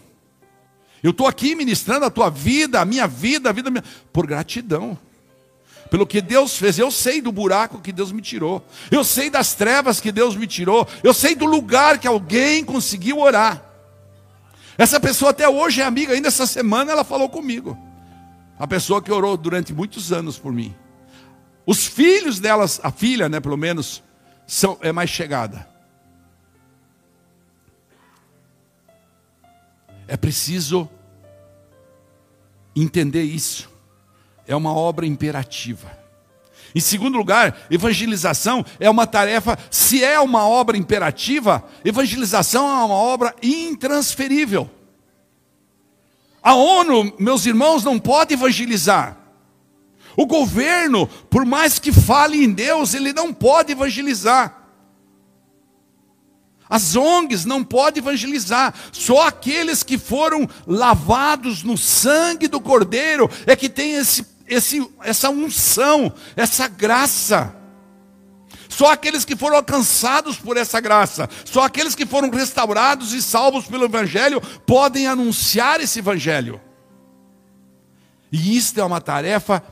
[1.03, 4.97] Eu estou aqui ministrando a tua vida, a minha vida, a vida minha, por gratidão
[5.89, 6.77] pelo que Deus fez.
[6.79, 8.65] Eu sei do buraco que Deus me tirou.
[8.91, 10.87] Eu sei das trevas que Deus me tirou.
[11.03, 13.63] Eu sei do lugar que alguém conseguiu orar.
[14.77, 17.77] Essa pessoa até hoje é amiga, ainda essa semana ela falou comigo.
[18.59, 20.75] A pessoa que orou durante muitos anos por mim.
[21.65, 24.03] Os filhos delas, a filha, né, pelo menos,
[24.45, 25.67] são, é mais chegada.
[30.07, 30.89] É preciso
[32.75, 33.74] entender isso
[34.47, 36.05] é uma obra imperativa.
[36.75, 42.95] Em segundo lugar, evangelização é uma tarefa, se é uma obra imperativa, evangelização é uma
[42.95, 44.69] obra intransferível.
[46.43, 49.17] A ONU, meus irmãos, não pode evangelizar.
[50.17, 54.63] O governo, por mais que fale em Deus, ele não pode evangelizar.
[56.69, 63.55] As ONGs não podem evangelizar, só aqueles que foram lavados no sangue do Cordeiro é
[63.55, 67.55] que tem esse esse, essa unção, essa graça.
[68.69, 73.65] Só aqueles que foram alcançados por essa graça, só aqueles que foram restaurados e salvos
[73.65, 76.59] pelo Evangelho podem anunciar esse Evangelho.
[78.31, 79.63] E isto é uma tarefa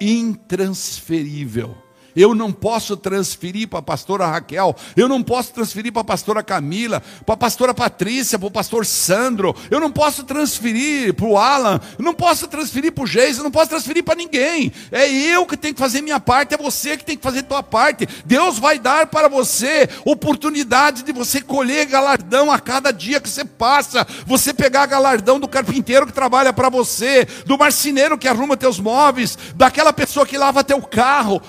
[0.00, 1.76] intransferível.
[2.14, 6.42] Eu não posso transferir para a pastora Raquel, eu não posso transferir para a pastora
[6.42, 11.38] Camila, para a pastora Patrícia, para o pastor Sandro, eu não posso transferir para o
[11.38, 14.72] Alan, eu não posso transferir para o Geis, eu não posso transferir para ninguém.
[14.90, 17.62] É eu que tenho que fazer minha parte, é você que tem que fazer tua
[17.62, 18.08] parte.
[18.24, 23.44] Deus vai dar para você oportunidade de você colher galardão a cada dia que você
[23.44, 28.78] passa, você pegar galardão do carpinteiro que trabalha para você, do marceneiro que arruma teus
[28.78, 31.40] móveis, daquela pessoa que lava teu carro.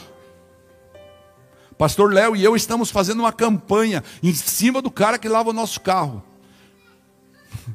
[1.81, 5.53] Pastor Léo e eu estamos fazendo uma campanha em cima do cara que lava o
[5.53, 6.21] nosso carro.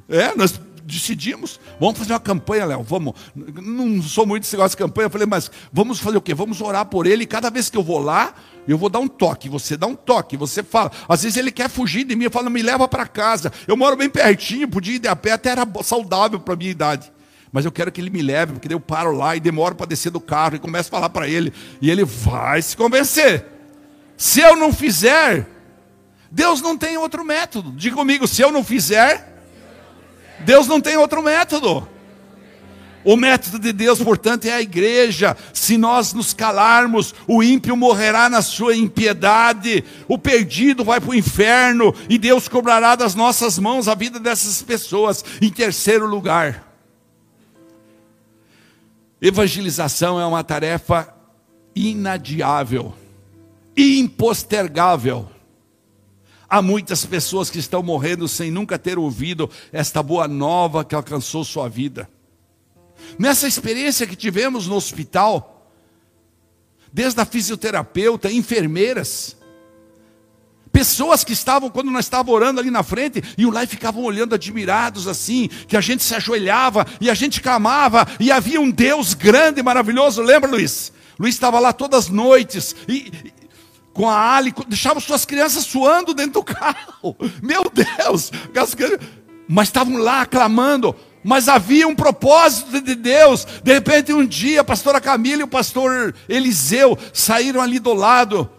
[0.09, 3.15] É, nós decidimos, vamos fazer uma campanha, Léo, vamos.
[3.35, 6.35] Não sou muito desse negócio de campanha, falei, mas vamos fazer o quê?
[6.35, 8.33] Vamos orar por ele, e cada vez que eu vou lá,
[8.69, 10.93] eu vou dar um toque, você dá um toque, você fala.
[11.09, 13.53] Às vezes ele quer fugir de mim, eu falo, me leva para casa.
[13.67, 17.13] Eu moro bem pertinho, podia ir a pé, até era saudável para minha idade.
[17.51, 20.11] Mas eu quero que ele me leve, porque eu paro lá e demoro para descer
[20.11, 21.53] do carro e começo a falar para ele,
[21.83, 23.56] e ele vai se convencer.
[24.17, 25.47] Se eu não fizer,
[26.31, 27.73] Deus não tem outro método.
[27.73, 29.43] Diga comigo, se eu não fizer,
[30.41, 31.89] Deus não tem outro método.
[33.05, 35.37] O método de Deus, portanto, é a igreja.
[35.53, 41.15] Se nós nos calarmos, o ímpio morrerá na sua impiedade, o perdido vai para o
[41.15, 45.25] inferno, e Deus cobrará das nossas mãos a vida dessas pessoas.
[45.41, 46.67] Em terceiro lugar,
[49.23, 51.15] evangelização é uma tarefa
[51.77, 52.93] inadiável
[53.77, 55.29] impostergável.
[56.49, 61.45] Há muitas pessoas que estão morrendo sem nunca ter ouvido esta boa nova que alcançou
[61.45, 62.09] sua vida.
[63.19, 65.71] Nessa experiência que tivemos no hospital,
[66.93, 69.37] desde a fisioterapeuta, enfermeiras,
[70.77, 74.35] Pessoas que estavam, quando nós estávamos orando ali na frente, iam lá e ficavam olhando
[74.35, 79.15] admirados assim, que a gente se ajoelhava e a gente clamava, e havia um Deus
[79.15, 80.21] grande e maravilhoso.
[80.21, 80.93] Lembra, Luiz?
[81.19, 83.11] Luiz estava lá todas as noites e,
[83.97, 87.17] com a Ali, deixava suas crianças suando dentro do carro.
[87.43, 88.31] Meu Deus!
[89.49, 90.95] Mas estavam lá clamando,
[91.25, 93.47] mas havia um propósito de Deus.
[93.65, 98.51] De repente, um dia, a pastora Camila e o pastor Eliseu saíram ali do lado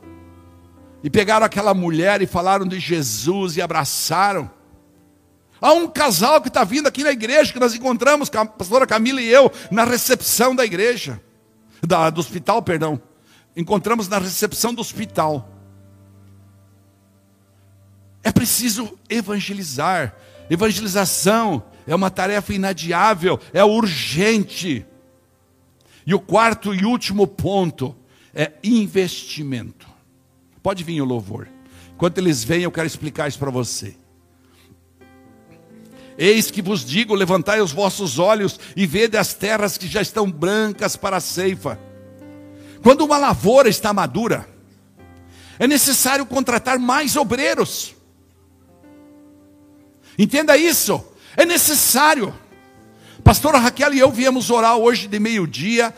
[1.04, 4.50] e pegaram aquela mulher e falaram de Jesus e abraçaram.
[5.62, 9.22] Há um casal que está vindo aqui na igreja, que nós encontramos, a pastora Camila
[9.22, 11.22] e eu, na recepção da igreja,
[11.86, 13.00] da, do hospital, perdão
[13.58, 15.50] encontramos na recepção do hospital.
[18.24, 20.16] É preciso evangelizar.
[20.48, 24.86] Evangelização é uma tarefa inadiável, é urgente.
[26.06, 27.96] E o quarto e último ponto
[28.34, 29.88] é investimento.
[30.62, 31.50] Pode vir o louvor.
[31.96, 33.98] Enquanto eles vêm, eu quero explicar isso para você.
[36.16, 40.32] Eis que vos digo: levantai os vossos olhos e vede as terras que já estão
[40.32, 41.80] brancas para a ceifa.
[42.88, 44.48] Quando uma lavoura está madura,
[45.60, 47.94] é necessário contratar mais obreiros.
[50.18, 51.04] Entenda isso,
[51.36, 52.34] é necessário.
[53.26, 55.94] Pastora Raquel e eu viemos orar hoje de meio-dia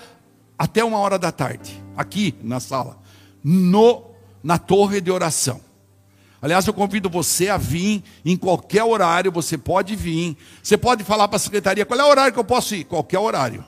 [0.58, 2.98] até uma hora da tarde, aqui na sala,
[3.44, 4.06] no,
[4.44, 5.62] na torre de oração.
[6.42, 10.36] Aliás, eu convido você a vir em qualquer horário, você pode vir.
[10.64, 12.84] Você pode falar para a secretaria qual é o horário que eu posso ir?
[12.84, 13.64] Qualquer horário.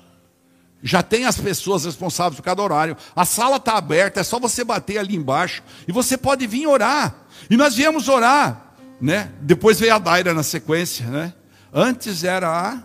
[0.83, 2.97] Já tem as pessoas responsáveis por cada horário.
[3.15, 5.61] A sala está aberta, é só você bater ali embaixo.
[5.87, 7.15] E você pode vir orar.
[7.49, 8.73] E nós viemos orar.
[8.99, 9.31] Né?
[9.41, 11.05] Depois veio a Daira na sequência.
[11.05, 11.33] Né?
[11.71, 12.83] Antes era a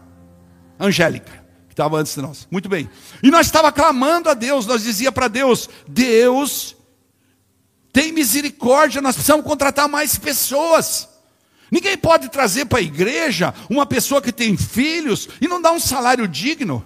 [0.85, 1.33] Angélica,
[1.67, 2.47] que estava antes de nós.
[2.51, 2.89] Muito bem.
[3.23, 4.67] E nós estava clamando a Deus.
[4.67, 6.77] Nós dizia para Deus: Deus,
[7.93, 11.09] tem misericórdia, nós precisamos contratar mais pessoas.
[11.71, 15.81] Ninguém pode trazer para a igreja uma pessoa que tem filhos e não dá um
[15.81, 16.85] salário digno.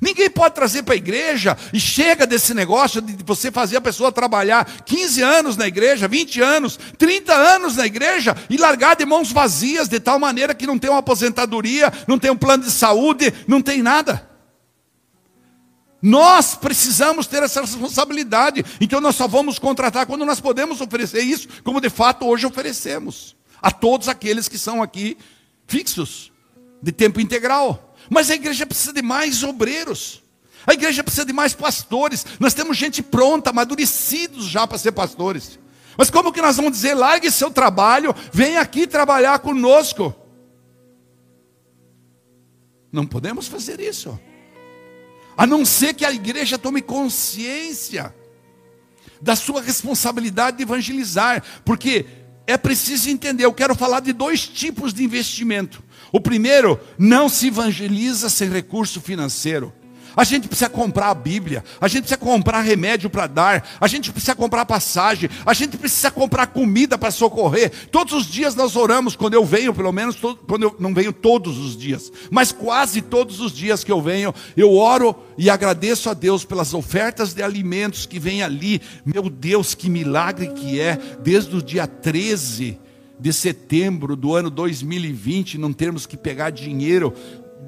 [0.00, 4.12] Ninguém pode trazer para a igreja e chega desse negócio de você fazer a pessoa
[4.12, 9.32] trabalhar 15 anos na igreja, 20 anos, 30 anos na igreja e largar de mãos
[9.32, 13.32] vazias de tal maneira que não tem uma aposentadoria, não tem um plano de saúde,
[13.46, 14.28] não tem nada.
[16.00, 21.48] Nós precisamos ter essa responsabilidade, então nós só vamos contratar quando nós podemos oferecer isso,
[21.64, 25.18] como de fato hoje oferecemos a todos aqueles que são aqui
[25.66, 26.30] fixos,
[26.80, 27.87] de tempo integral.
[28.08, 30.22] Mas a igreja precisa de mais obreiros.
[30.66, 32.26] A igreja precisa de mais pastores.
[32.38, 35.58] Nós temos gente pronta, amadurecidos já para ser pastores.
[35.96, 40.14] Mas como que nós vamos dizer, largue seu trabalho, vem aqui trabalhar conosco?
[42.92, 44.18] Não podemos fazer isso.
[45.36, 48.14] A não ser que a igreja tome consciência
[49.20, 52.06] da sua responsabilidade de evangelizar, porque
[52.46, 55.82] é preciso entender, eu quero falar de dois tipos de investimento.
[56.12, 59.72] O primeiro, não se evangeliza sem recurso financeiro.
[60.18, 64.10] A gente precisa comprar a Bíblia, a gente precisa comprar remédio para dar, a gente
[64.10, 67.70] precisa comprar passagem, a gente precisa comprar comida para socorrer.
[67.92, 70.16] Todos os dias nós oramos, quando eu venho, pelo menos,
[70.48, 74.34] quando eu não venho todos os dias, mas quase todos os dias que eu venho,
[74.56, 78.82] eu oro e agradeço a Deus pelas ofertas de alimentos que vem ali.
[79.04, 82.87] Meu Deus, que milagre que é, desde o dia 13
[83.18, 87.12] de setembro do ano 2020, não termos que pegar dinheiro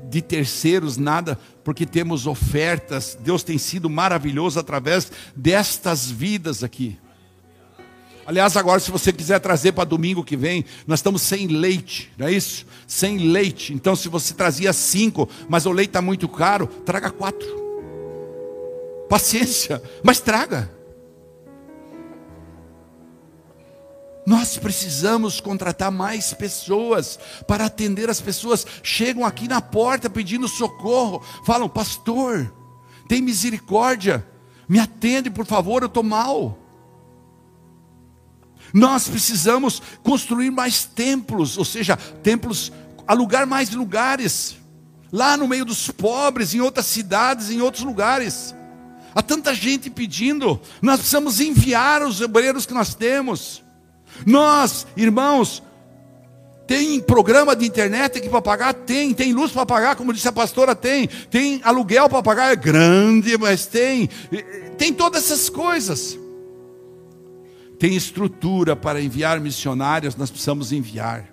[0.09, 3.16] de terceiros, nada, porque temos ofertas.
[3.20, 6.98] Deus tem sido maravilhoso através destas vidas aqui.
[8.26, 12.28] Aliás, agora, se você quiser trazer para domingo que vem, nós estamos sem leite, não
[12.28, 12.64] é isso?
[12.86, 13.72] Sem leite.
[13.72, 17.48] Então, se você trazia cinco, mas o leite está muito caro, traga quatro.
[19.09, 20.70] Paciência, mas traga.
[24.27, 28.66] Nós precisamos contratar mais pessoas para atender as pessoas.
[28.83, 32.53] Chegam aqui na porta pedindo socorro, falam: Pastor,
[33.09, 34.27] tem misericórdia,
[34.68, 36.59] me atende por favor, eu estou mal.
[38.73, 42.73] Nós precisamos construir mais templos, ou seja, templos,
[43.07, 44.57] alugar mais lugares,
[45.11, 48.55] lá no meio dos pobres, em outras cidades, em outros lugares.
[49.12, 53.64] Há tanta gente pedindo, nós precisamos enviar os obreiros que nós temos.
[54.27, 55.62] Nós, irmãos,
[56.66, 58.73] tem programa de internet aqui para pagar?
[58.73, 59.12] Tem.
[59.12, 60.75] Tem luz para pagar, como disse a pastora?
[60.75, 61.09] Tem.
[61.29, 62.53] Tem aluguel para pagar?
[62.53, 64.09] É grande, mas tem.
[64.79, 66.18] Tem todas essas coisas.
[67.79, 71.30] Tem estrutura para enviar missionários, nós precisamos enviar.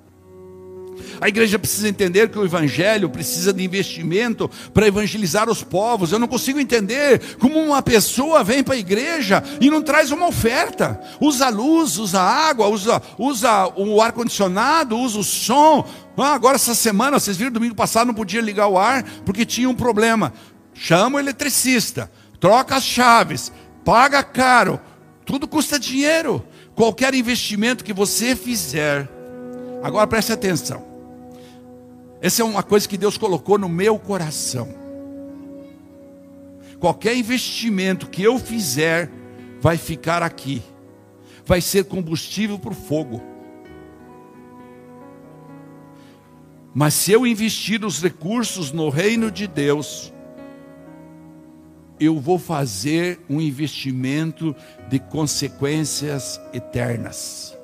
[1.20, 6.12] A igreja precisa entender que o evangelho precisa de investimento para evangelizar os povos.
[6.12, 10.28] Eu não consigo entender como uma pessoa vem para a igreja e não traz uma
[10.28, 11.00] oferta.
[11.20, 15.88] Usa luz, usa água, usa, usa o ar condicionado, usa o som.
[16.18, 19.70] Ah, agora essa semana, vocês viram domingo passado não podia ligar o ar porque tinha
[19.70, 20.34] um problema.
[20.74, 23.52] Chama o eletricista, troca as chaves,
[23.84, 24.80] paga caro.
[25.26, 26.44] Tudo custa dinheiro.
[26.76, 29.10] Qualquer investimento que você fizer,
[29.84, 30.84] agora preste atenção.
[32.22, 34.74] Essa é uma coisa que Deus colocou no meu coração.
[36.80, 39.10] Qualquer investimento que eu fizer
[39.60, 40.62] vai ficar aqui,
[41.46, 43.22] vai ser combustível para o fogo.
[46.74, 50.14] Mas se eu investir os recursos no reino de Deus,
[52.00, 54.56] eu vou fazer um investimento
[54.88, 57.57] de consequências eternas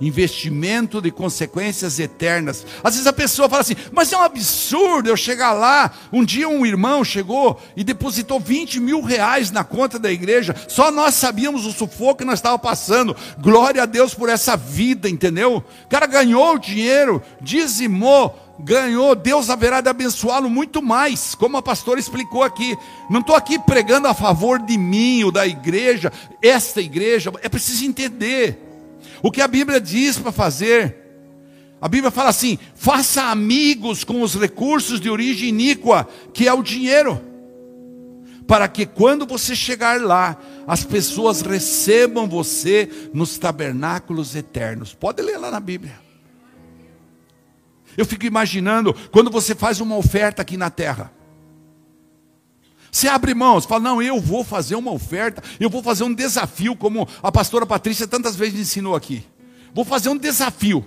[0.00, 2.66] investimento de consequências eternas.
[2.82, 5.92] Às vezes a pessoa fala assim, mas é um absurdo eu chegar lá.
[6.12, 10.90] Um dia um irmão chegou e depositou 20 mil reais na conta da igreja, só
[10.90, 13.16] nós sabíamos o sufoco que nós estávamos passando.
[13.38, 15.64] Glória a Deus por essa vida, entendeu?
[15.84, 21.62] O cara ganhou o dinheiro, dizimou, ganhou, Deus haverá de abençoá-lo muito mais, como a
[21.62, 22.76] pastora explicou aqui.
[23.10, 27.84] Não estou aqui pregando a favor de mim ou da igreja, esta igreja, é preciso
[27.84, 28.63] entender
[29.22, 30.96] o que a Bíblia diz para fazer.
[31.80, 36.62] A Bíblia fala assim: faça amigos com os recursos de origem iníqua, que é o
[36.62, 37.20] dinheiro,
[38.46, 40.36] para que quando você chegar lá,
[40.66, 44.94] as pessoas recebam você nos tabernáculos eternos.
[44.94, 46.04] Pode ler lá na Bíblia.
[47.96, 51.12] Eu fico imaginando quando você faz uma oferta aqui na terra.
[52.94, 56.14] Você abre mão, você fala, não, eu vou fazer uma oferta, eu vou fazer um
[56.14, 59.26] desafio, como a pastora Patrícia tantas vezes ensinou aqui.
[59.74, 60.86] Vou fazer um desafio.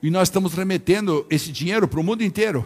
[0.00, 2.64] E nós estamos remetendo esse dinheiro para o mundo inteiro.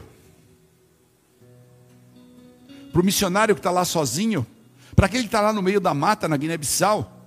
[2.93, 4.47] Para o missionário que está lá sozinho,
[4.95, 7.25] para aquele que está lá no meio da mata, na Guiné-Bissau,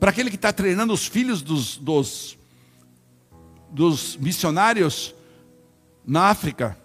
[0.00, 2.38] para aquele que está treinando os filhos dos, dos,
[3.70, 5.14] dos missionários
[6.06, 6.76] na África.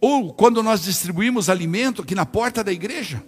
[0.00, 3.22] Ou quando nós distribuímos alimento aqui na porta da igreja.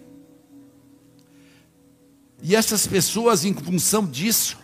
[2.42, 4.58] E essas pessoas, em função disso,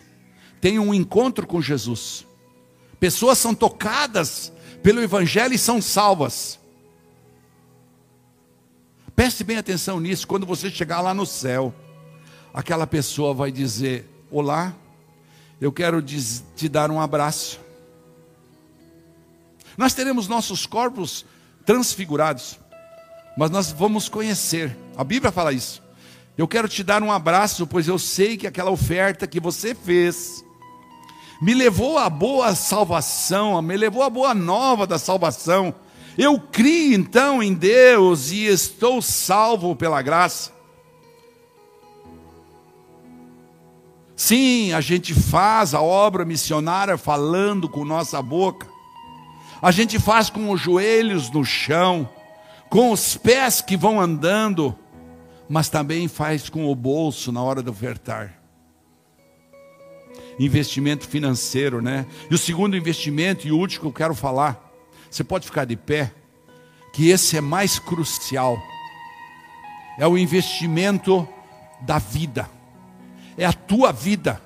[0.61, 2.27] têm um encontro com Jesus.
[3.01, 4.53] Pessoas são tocadas
[4.83, 6.59] pelo Evangelho e são salvas.
[9.17, 10.27] Preste bem atenção nisso.
[10.27, 11.75] Quando você chegar lá no céu,
[12.53, 14.75] aquela pessoa vai dizer: Olá,
[15.61, 17.62] eu quero te dar um abraço.
[19.83, 21.25] Nós teremos nossos corpos
[21.67, 22.57] transfigurados,
[23.37, 24.77] mas nós vamos conhecer.
[24.97, 25.83] A Bíblia fala isso.
[26.39, 30.45] Eu quero te dar um abraço, pois eu sei que aquela oferta que você fez
[31.41, 35.75] me levou à boa salvação, me levou à boa nova da salvação.
[36.17, 40.53] Eu criei então em Deus e estou salvo pela graça.
[44.15, 48.72] Sim, a gente faz a obra missionária falando com nossa boca,
[49.63, 52.09] a gente faz com os joelhos no chão,
[52.69, 54.77] com os pés que vão andando,
[55.49, 58.35] mas também faz com o bolso na hora de ofertar.
[60.37, 62.07] Investimento financeiro, né?
[62.29, 64.73] E o segundo investimento e o último que eu quero falar,
[65.09, 66.13] você pode ficar de pé,
[66.93, 68.59] que esse é mais crucial.
[69.97, 71.29] É o investimento
[71.83, 72.51] da vida.
[73.39, 74.43] É a tua vida.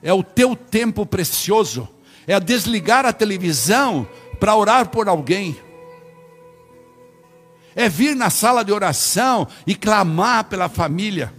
[0.00, 1.88] É o teu tempo precioso.
[2.26, 4.06] É desligar a televisão
[4.40, 5.56] para orar por alguém.
[7.76, 11.32] É vir na sala de oração e clamar pela família.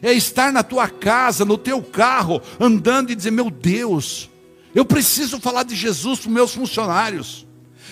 [0.00, 4.30] É estar na tua casa, no teu carro, andando e dizer: Meu Deus,
[4.74, 7.46] eu preciso falar de Jesus para os meus funcionários.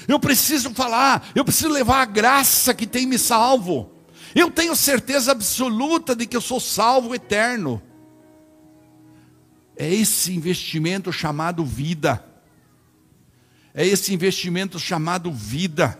[0.08, 3.92] Eu preciso falar, eu preciso levar a graça que tem me salvo.
[4.34, 7.82] Eu tenho certeza absoluta de que eu sou salvo eterno.
[9.76, 12.24] É esse investimento chamado vida.
[13.74, 15.98] É esse investimento chamado vida.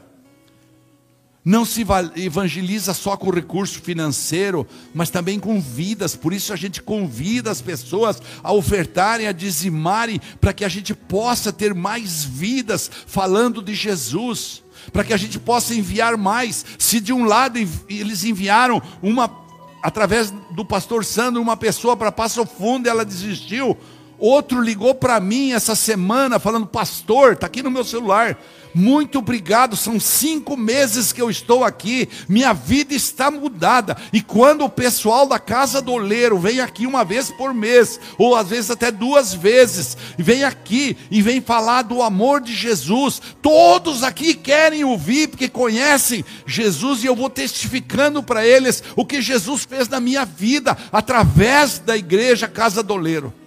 [1.43, 6.15] Não se evangeliza só com recurso financeiro, mas também com vidas.
[6.15, 10.95] Por isso a gente convida as pessoas a ofertarem, a dizimarem, para que a gente
[10.95, 14.63] possa ter mais vidas falando de Jesus,
[14.93, 16.65] para que a gente possa enviar mais.
[16.79, 17.59] Se de um lado
[17.89, 19.41] eles enviaram uma
[19.83, 23.79] através do pastor Sandro uma pessoa para Passo Fundo, ela desistiu.
[24.21, 28.39] Outro ligou para mim essa semana falando, pastor, está aqui no meu celular.
[28.73, 33.97] Muito obrigado, são cinco meses que eu estou aqui, minha vida está mudada.
[34.13, 38.37] E quando o pessoal da casa do oleiro vem aqui uma vez por mês, ou
[38.37, 44.05] às vezes até duas vezes, vem aqui e vem falar do amor de Jesus, todos
[44.05, 49.65] aqui querem ouvir, porque conhecem Jesus, e eu vou testificando para eles o que Jesus
[49.65, 53.40] fez na minha vida, através da igreja Casa do Oleiro.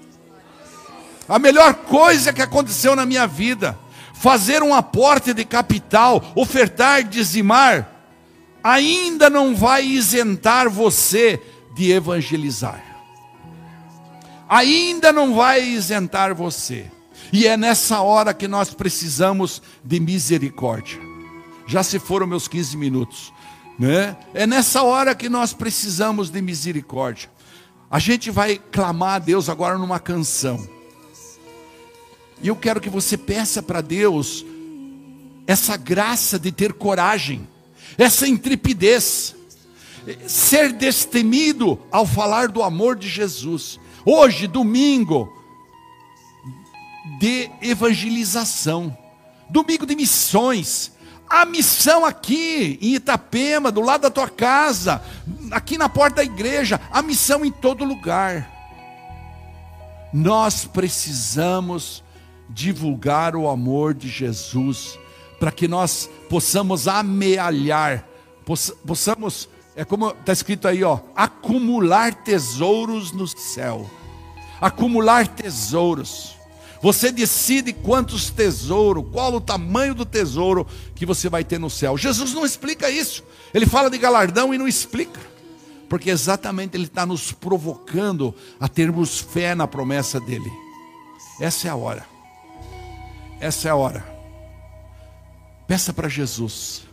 [1.27, 3.77] A melhor coisa que aconteceu na minha vida
[4.13, 7.89] fazer um aporte de capital, ofertar, dizimar,
[8.63, 11.41] ainda não vai isentar você
[11.75, 12.81] de evangelizar.
[14.47, 16.89] Ainda não vai isentar você.
[17.33, 21.01] E é nessa hora que nós precisamos de misericórdia.
[21.65, 23.33] Já se foram meus 15 minutos,
[23.77, 24.15] né?
[24.33, 27.29] É nessa hora que nós precisamos de misericórdia.
[27.89, 30.65] A gente vai clamar a Deus agora numa canção.
[32.43, 34.45] E eu quero que você peça para Deus
[35.47, 37.47] essa graça de ter coragem,
[37.97, 39.33] essa intrepidez,
[40.27, 43.79] ser destemido ao falar do amor de Jesus.
[44.05, 45.31] Hoje, domingo,
[47.17, 48.95] de evangelização,
[49.49, 50.91] domingo de missões.
[51.29, 55.01] A missão aqui em Itapema, do lado da tua casa,
[55.49, 58.51] aqui na porta da igreja, a missão em todo lugar.
[60.11, 62.03] Nós precisamos
[62.53, 64.97] divulgar o amor de Jesus,
[65.39, 68.07] para que nós possamos amealhar,
[68.85, 73.89] possamos, é como está escrito aí, ó, acumular tesouros no céu.
[74.61, 76.35] Acumular tesouros.
[76.81, 81.97] Você decide quantos tesouros, qual o tamanho do tesouro que você vai ter no céu.
[81.97, 83.23] Jesus não explica isso.
[83.53, 85.19] Ele fala de galardão e não explica.
[85.87, 90.51] Porque exatamente ele está nos provocando a termos fé na promessa dele.
[91.39, 92.12] Essa é a hora.
[93.43, 94.05] Essa é a hora.
[95.67, 96.83] Peça para Jesus.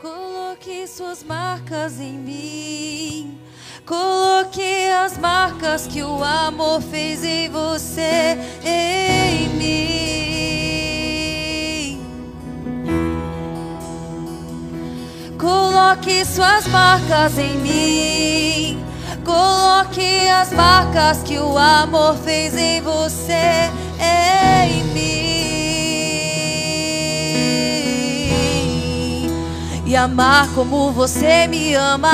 [0.00, 3.36] Coloque suas marcas em mim.
[3.84, 4.62] Coloque
[5.04, 9.74] as marcas que o amor fez em você, em mim.
[15.36, 18.84] Coloque suas marcas em mim.
[19.24, 23.83] Coloque as marcas que o amor fez em você
[29.94, 32.10] e amar como você me ama.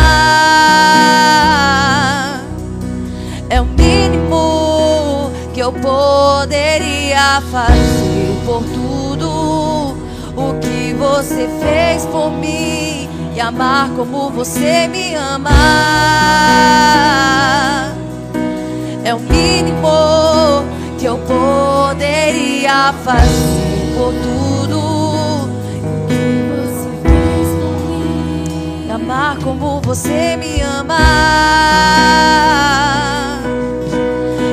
[3.49, 9.97] É o mínimo que eu poderia fazer por tudo
[10.37, 15.51] o que você fez por mim e amar como você me ama.
[19.03, 20.67] É o mínimo
[20.99, 24.40] que eu poderia fazer por tudo
[29.11, 30.97] amar como você me ama.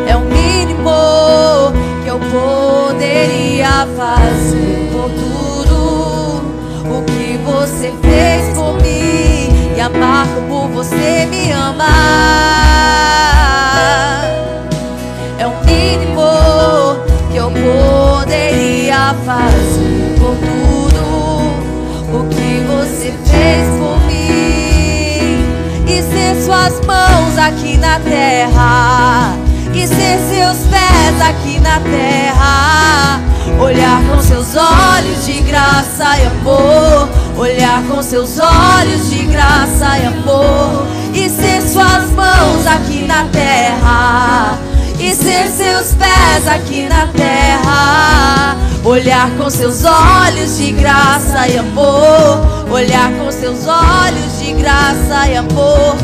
[0.08, 1.72] É o mínimo
[2.04, 6.42] que eu poderia fazer por tudo
[6.90, 9.76] o que você fez por mim.
[9.78, 12.48] E amar como você me ama.
[17.68, 21.04] poderia fazer por tudo
[22.14, 23.77] o que você fez
[26.58, 29.36] suas mãos aqui na terra
[29.74, 33.22] e ser seus pés aqui na terra
[33.60, 40.06] olhar com seus olhos de graça e amor olhar com seus olhos de graça e
[40.08, 44.58] amor e ser suas mãos aqui na terra
[45.00, 48.58] e ser seus pés aqui na terra.
[48.84, 52.68] Olhar com seus olhos de graça e amor.
[52.72, 55.96] Olhar com seus olhos de graça e amor.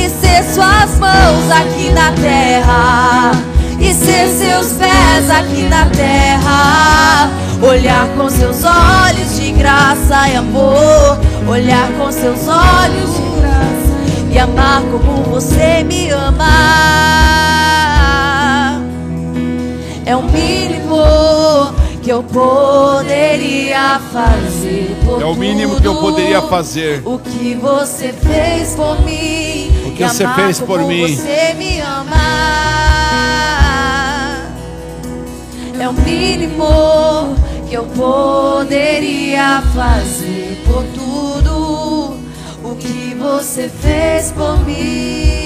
[0.00, 3.32] E ser suas mãos aqui na terra.
[3.78, 7.30] E ser seus pés aqui na terra.
[7.62, 11.18] Olhar com seus olhos de graça e amor.
[11.46, 13.90] Olhar com seus olhos de graça
[14.32, 17.00] e amar como você me ama
[20.10, 21.72] é o mínimo
[22.02, 27.00] que eu poderia fazer por É o mínimo que eu poderia fazer.
[27.04, 29.70] O que você fez por mim.
[30.00, 31.14] O que você fez por mim.
[31.14, 32.16] Você me ama.
[35.78, 37.36] É o mínimo
[37.68, 42.16] que eu poderia fazer por tudo
[42.64, 45.40] o que você fez por mim.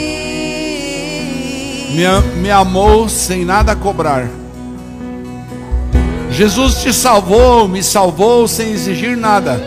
[1.96, 2.04] me,
[2.36, 4.28] me amou sem nada cobrar.
[6.30, 9.60] Jesus te salvou, me salvou sem exigir nada.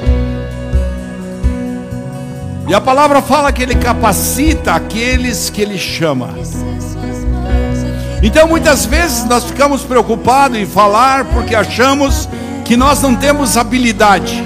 [2.67, 6.35] E a palavra fala que ele capacita aqueles que ele chama.
[8.21, 12.27] Então muitas vezes nós ficamos preocupados em falar porque achamos
[12.65, 14.45] que nós não temos habilidade.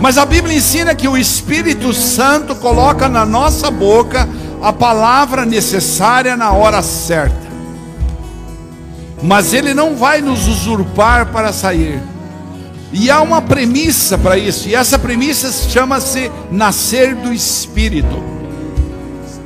[0.00, 4.28] Mas a Bíblia ensina que o Espírito Santo coloca na nossa boca
[4.62, 7.48] a palavra necessária na hora certa.
[9.20, 12.00] Mas ele não vai nos usurpar para sair.
[12.92, 18.22] E há uma premissa para isso, e essa premissa chama-se nascer do Espírito.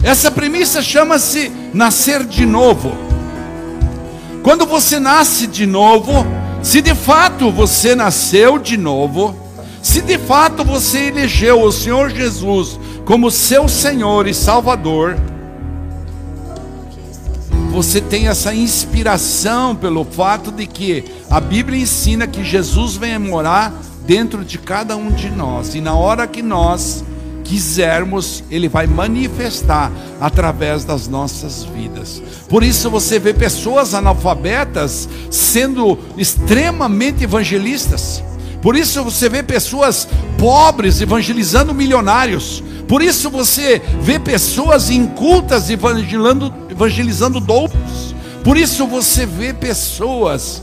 [0.03, 2.93] Essa premissa chama-se nascer de novo.
[4.43, 6.26] Quando você nasce de novo,
[6.62, 9.34] se de fato você nasceu de novo,
[9.82, 15.16] se de fato você elegeu o Senhor Jesus como seu Senhor e Salvador,
[17.72, 23.72] você tem essa inspiração pelo fato de que a Bíblia ensina que Jesus vem morar
[24.06, 27.02] dentro de cada um de nós, e na hora que nós
[27.42, 32.22] quisermos, Ele vai manifestar através das nossas vidas.
[32.48, 38.22] Por isso você vê pessoas analfabetas sendo extremamente evangelistas.
[38.62, 40.08] Por isso você vê pessoas
[40.38, 42.62] pobres evangelizando milionários.
[42.86, 48.14] Por isso você vê pessoas incultas evangelizando, evangelizando doutos.
[48.44, 50.62] Por isso você vê pessoas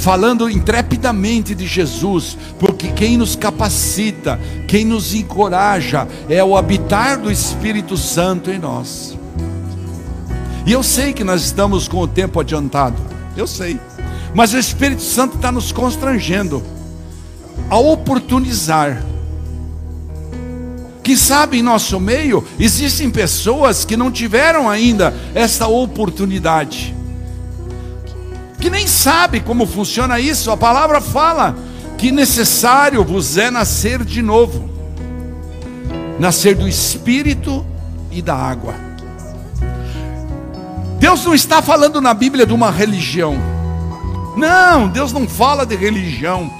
[0.00, 7.30] falando intrepidamente de Jesus, porque quem nos capacita, quem nos encoraja, é o habitar do
[7.30, 9.18] Espírito Santo em nós.
[10.64, 12.96] E eu sei que nós estamos com o tempo adiantado,
[13.36, 13.78] eu sei,
[14.34, 16.62] mas o Espírito Santo está nos constrangendo
[17.68, 19.02] a oportunizar.
[21.02, 26.94] Que sabe em nosso meio existem pessoas que não tiveram ainda essa oportunidade
[28.60, 30.50] que nem sabe como funciona isso.
[30.50, 31.56] A palavra fala
[31.96, 34.68] que necessário vos é nascer de novo
[36.20, 37.64] nascer do espírito
[38.12, 38.74] e da água.
[40.98, 43.38] Deus não está falando na Bíblia de uma religião.
[44.40, 46.50] Não, Deus não fala de religião.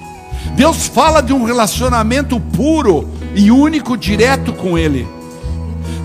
[0.55, 5.09] Deus fala de um relacionamento puro e único direto com Ele.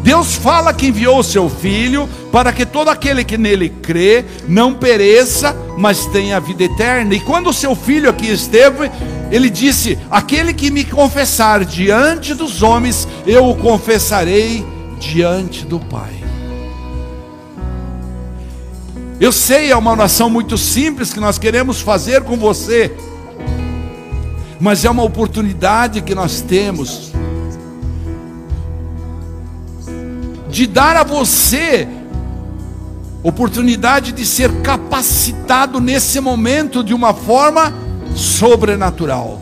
[0.01, 4.73] Deus fala que enviou o seu Filho para que todo aquele que nele crê não
[4.73, 7.13] pereça, mas tenha vida eterna.
[7.13, 8.89] E quando o seu Filho aqui esteve,
[9.29, 14.65] ele disse: Aquele que me confessar diante dos homens, eu o confessarei
[14.97, 16.24] diante do Pai.
[19.19, 22.93] Eu sei, é uma oração muito simples que nós queremos fazer com você,
[24.59, 27.11] mas é uma oportunidade que nós temos
[30.49, 31.87] de dar a você
[33.23, 37.73] oportunidade de ser capacitado nesse momento de uma forma
[38.15, 39.41] sobrenatural.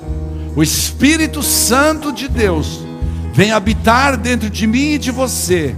[0.55, 2.79] O Espírito Santo de Deus
[3.33, 5.75] vem habitar dentro de mim e de você.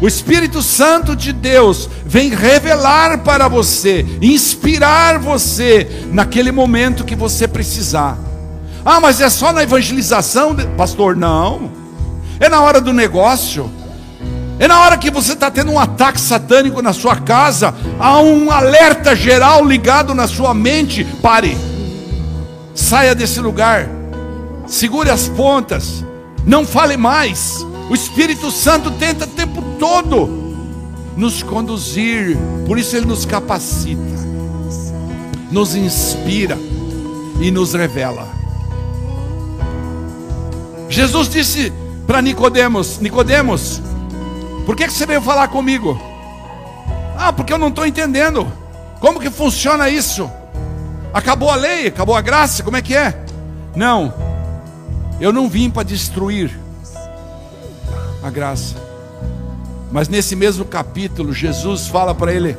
[0.00, 7.46] O Espírito Santo de Deus vem revelar para você, inspirar você naquele momento que você
[7.46, 8.16] precisar.
[8.82, 11.14] Ah, mas é só na evangelização, pastor?
[11.14, 11.70] Não.
[12.38, 13.70] É na hora do negócio,
[14.58, 18.50] é na hora que você está tendo um ataque satânico na sua casa, há um
[18.50, 21.04] alerta geral ligado na sua mente.
[21.20, 21.56] Pare,
[22.74, 23.88] saia desse lugar,
[24.66, 26.02] segure as pontas,
[26.46, 27.66] não fale mais.
[27.90, 30.28] O Espírito Santo tenta o tempo todo
[31.16, 34.00] nos conduzir, por isso ele nos capacita,
[35.50, 36.56] nos inspira
[37.40, 38.28] e nos revela.
[40.88, 41.72] Jesus disse
[42.06, 43.82] para Nicodemos: Nicodemos,
[44.64, 46.00] por que, que você veio falar comigo?
[47.18, 48.46] Ah, porque eu não estou entendendo.
[49.00, 50.30] Como que funciona isso?
[51.12, 53.20] Acabou a lei, acabou a graça, como é que é?
[53.74, 54.14] Não,
[55.20, 56.69] eu não vim para destruir
[58.22, 58.76] a graça.
[59.90, 62.56] Mas nesse mesmo capítulo, Jesus fala para ele: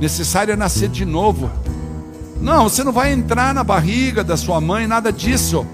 [0.00, 1.50] necessário é nascer de novo.
[2.40, 5.66] Não, você não vai entrar na barriga da sua mãe, nada disso.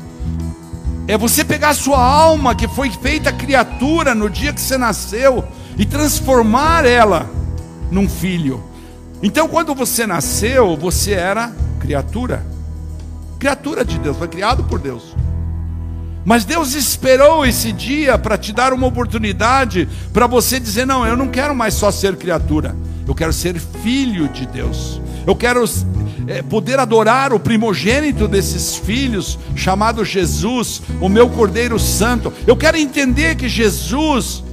[1.09, 5.45] É você pegar a sua alma que foi feita criatura no dia que você nasceu
[5.77, 7.29] e transformar ela
[7.91, 8.63] num filho.
[9.23, 12.47] Então, quando você nasceu, você era criatura.
[13.39, 15.17] Criatura de Deus, foi criado por Deus.
[16.31, 21.16] Mas Deus esperou esse dia para te dar uma oportunidade para você dizer: não, eu
[21.16, 22.72] não quero mais só ser criatura,
[23.05, 25.01] eu quero ser filho de Deus.
[25.26, 25.64] Eu quero
[26.28, 32.33] é, poder adorar o primogênito desses filhos, chamado Jesus, o meu Cordeiro Santo.
[32.47, 34.45] Eu quero entender que Jesus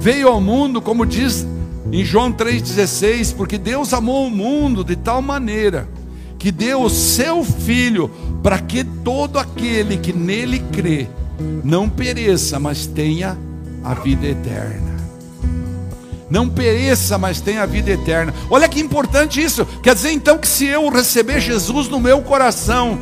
[0.00, 1.46] veio ao mundo, como diz
[1.92, 5.88] em João 3,16, porque Deus amou o mundo de tal maneira
[6.38, 8.10] que deu o seu Filho
[8.42, 11.08] para que todo aquele que nele crê
[11.64, 13.36] não pereça, mas tenha
[13.82, 14.96] a vida eterna.
[16.28, 18.34] Não pereça, mas tenha a vida eterna.
[18.50, 19.64] Olha que importante isso.
[19.82, 22.98] Quer dizer então que se eu receber Jesus no meu coração,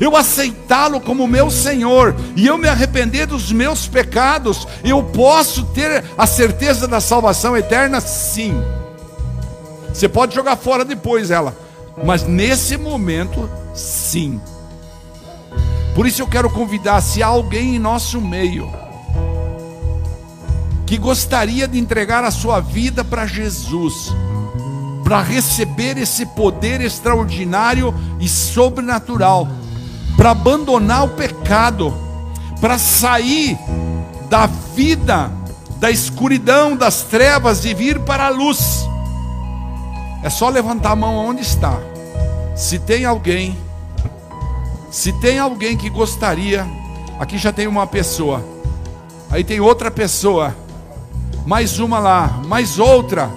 [0.00, 6.04] eu aceitá-lo como meu Senhor e eu me arrepender dos meus pecados, eu posso ter
[6.16, 8.00] a certeza da salvação eterna?
[8.00, 8.54] Sim.
[9.92, 11.56] Você pode jogar fora depois ela,
[12.04, 14.40] mas nesse momento, sim.
[15.94, 18.70] Por isso eu quero convidar, se há alguém em nosso meio
[20.86, 24.14] que gostaria de entregar a sua vida para Jesus,
[25.02, 29.48] para receber esse poder extraordinário e sobrenatural,
[30.16, 31.94] para abandonar o pecado,
[32.60, 33.58] para sair
[34.28, 35.30] da vida,
[35.78, 38.86] da escuridão, das trevas e vir para a luz.
[40.22, 41.78] É só levantar a mão onde está.
[42.54, 43.58] Se tem alguém,
[44.90, 46.66] se tem alguém que gostaria,
[47.18, 48.44] aqui já tem uma pessoa,
[49.30, 50.54] aí tem outra pessoa,
[51.46, 53.30] mais uma lá, mais outra.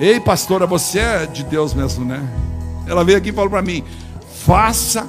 [0.00, 2.26] Ei, pastora, você é de Deus mesmo, né?
[2.86, 3.84] Ela veio aqui e falou para mim:
[4.44, 5.06] faça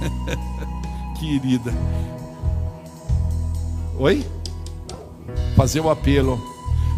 [1.18, 1.74] Querida.
[3.98, 4.24] Oi?
[5.56, 6.40] Fazer o apelo.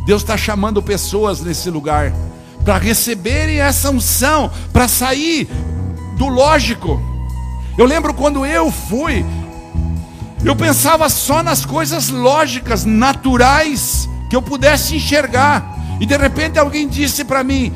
[0.04, 2.12] Deus está chamando pessoas nesse lugar
[2.64, 5.48] para receberem essa unção, para sair
[6.16, 7.00] do lógico.
[7.78, 9.24] Eu lembro quando eu fui,
[10.44, 15.76] eu pensava só nas coisas lógicas, naturais, que eu pudesse enxergar.
[16.00, 17.72] E de repente alguém disse para mim: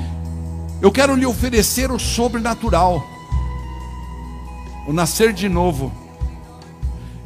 [0.80, 3.14] Eu quero lhe oferecer o sobrenatural
[4.86, 5.92] o nascer de novo.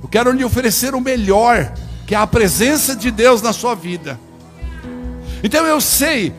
[0.03, 1.73] Eu quero lhe oferecer o melhor,
[2.07, 4.19] que é a presença de Deus na sua vida.
[5.43, 6.33] Então eu sei,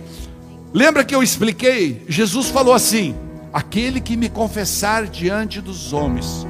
[0.74, 2.06] lembra que eu expliquei?
[2.08, 3.16] Jesus falou assim:
[3.54, 6.46] aquele que me confessar diante dos homens,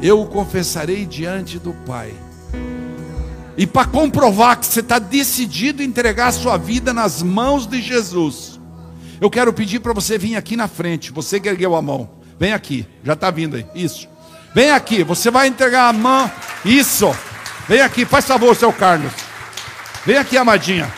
[0.00, 2.12] eu o confessarei diante do Pai.
[3.56, 8.60] E para comprovar que você está decidido entregar a sua vida nas mãos de Jesus,
[9.20, 12.10] eu quero pedir para você vir aqui na frente, você que ergueu a mão.
[12.38, 13.66] Vem aqui, já está vindo aí.
[13.74, 14.08] Isso.
[14.54, 16.30] Vem aqui, você vai entregar a mão.
[16.64, 17.14] Isso.
[17.66, 19.12] Vem aqui, faz favor, seu Carlos.
[20.04, 20.92] Vem aqui, amadinha.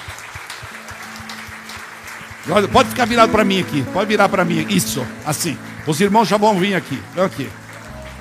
[2.72, 3.82] Pode ficar virado para mim aqui.
[3.92, 4.66] Pode virar para mim.
[4.68, 5.56] Isso, assim.
[5.86, 7.00] Os irmãos já vão vir aqui.
[7.16, 7.48] Aqui.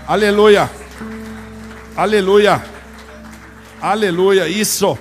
[0.08, 0.70] Aleluia.
[1.96, 2.64] Aleluia.
[3.82, 4.48] Aleluia.
[4.48, 4.98] Isso.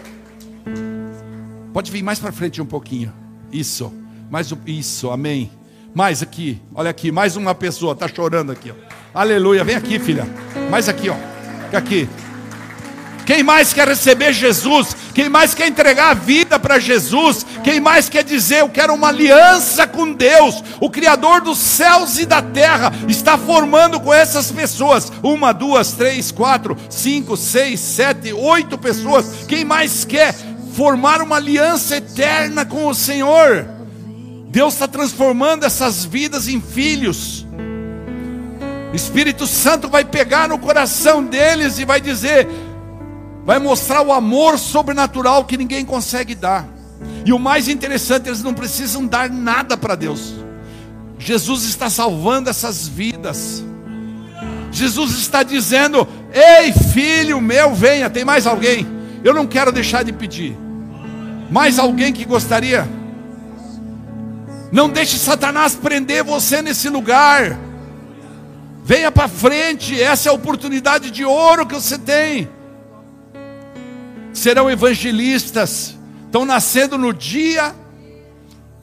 [1.73, 3.13] Pode vir mais para frente um pouquinho.
[3.53, 3.93] Isso.
[4.31, 4.57] Mais um.
[4.67, 5.11] Isso.
[5.11, 5.51] Amém.
[5.97, 8.71] Mais aqui, olha aqui, mais uma pessoa está chorando aqui.
[8.71, 8.75] Ó.
[9.19, 10.27] Aleluia, vem aqui, filha.
[10.71, 11.17] Mais aqui, ó.
[11.75, 12.07] Aqui.
[13.27, 14.97] Quem mais quer receber Jesus?
[15.13, 17.45] Quem mais quer entregar a vida para Jesus?
[17.65, 20.63] Quem mais quer dizer, eu quero uma aliança com Deus?
[20.81, 25.11] O Criador dos céus e da terra está formando com essas pessoas.
[25.25, 29.45] Uma, duas, três, quatro, cinco, seis, sete, oito pessoas.
[29.49, 30.33] Quem mais quer
[30.77, 33.67] formar uma aliança eterna com o Senhor?
[34.51, 37.45] Deus está transformando essas vidas em filhos.
[38.95, 42.49] Espírito Santo vai pegar no coração deles e vai dizer,
[43.47, 46.69] vai mostrar o amor sobrenatural que ninguém consegue dar.
[47.25, 50.35] E o mais interessante, eles não precisam dar nada para Deus.
[51.17, 53.65] Jesus está salvando essas vidas.
[54.73, 58.11] Jesus está dizendo: Ei, filho meu, venha.
[58.11, 58.85] Tem mais alguém?
[59.23, 60.57] Eu não quero deixar de pedir.
[61.49, 62.87] Mais alguém que gostaria?
[64.73, 67.57] Não deixe Satanás prender você nesse lugar.
[68.85, 72.56] Venha para frente, essa é a oportunidade de ouro que você tem.
[74.37, 77.75] Serão evangelistas, estão nascendo no dia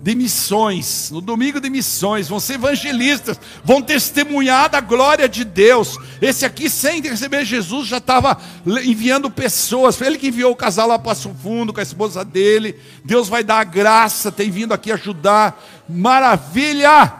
[0.02, 5.96] de missões, no domingo de missões, vão ser evangelistas, vão testemunhar da glória de Deus.
[6.20, 8.36] Esse aqui, sem receber Jesus, já estava
[8.84, 9.96] enviando pessoas.
[9.96, 12.76] Foi ele que enviou o casal lá para o Fundo com a esposa dele.
[13.06, 15.64] Deus vai dar a graça, tem vindo aqui ajudar.
[15.88, 17.14] Maravilha!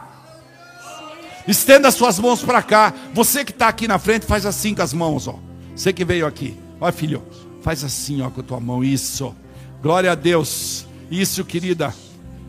[1.46, 2.92] Estenda suas mãos para cá.
[3.14, 5.38] Você que está aqui na frente, faz assim com as mãos, ó.
[5.76, 7.22] Você que veio aqui, olha filho,
[7.64, 8.84] faz assim, ó, com a tua mão.
[8.84, 9.34] Isso.
[9.82, 10.86] Glória a Deus.
[11.10, 11.94] Isso, querida.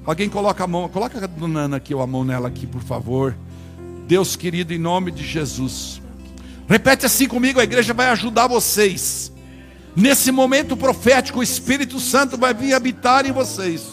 [0.06, 3.34] Alguém coloca a mão, coloca a dona aqui, a mão nela aqui, por favor.
[4.06, 6.02] Deus querido, em nome de Jesus.
[6.68, 9.32] Repete assim comigo, a igreja vai ajudar vocês.
[9.96, 13.84] Nesse momento profético, o Espírito Santo vai vir habitar em vocês.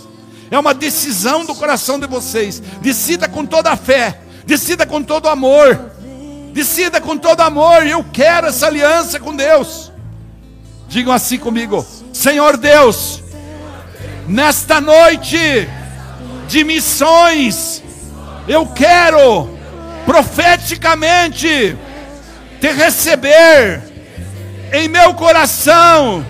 [0.51, 2.60] É uma decisão do coração de vocês.
[2.80, 5.92] Decida com toda a fé, decida com todo amor.
[6.52, 9.91] Decida com todo amor, eu quero essa aliança com Deus.
[10.93, 13.23] Digam assim comigo: Senhor Deus,
[14.28, 15.66] nesta noite
[16.47, 17.82] de missões,
[18.47, 19.48] eu quero
[20.05, 21.78] profeticamente
[22.60, 23.82] te receber
[24.70, 26.27] em meu coração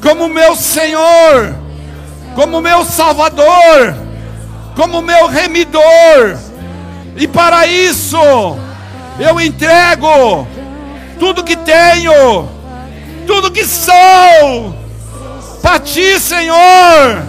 [0.00, 1.52] como meu Senhor,
[2.36, 3.96] como meu Salvador,
[4.76, 6.38] como meu remidor.
[7.16, 8.16] E para isso
[9.18, 10.46] eu entrego
[11.18, 12.59] tudo que tenho,
[13.30, 14.74] tudo que sou,
[15.62, 17.22] para ti, Senhor,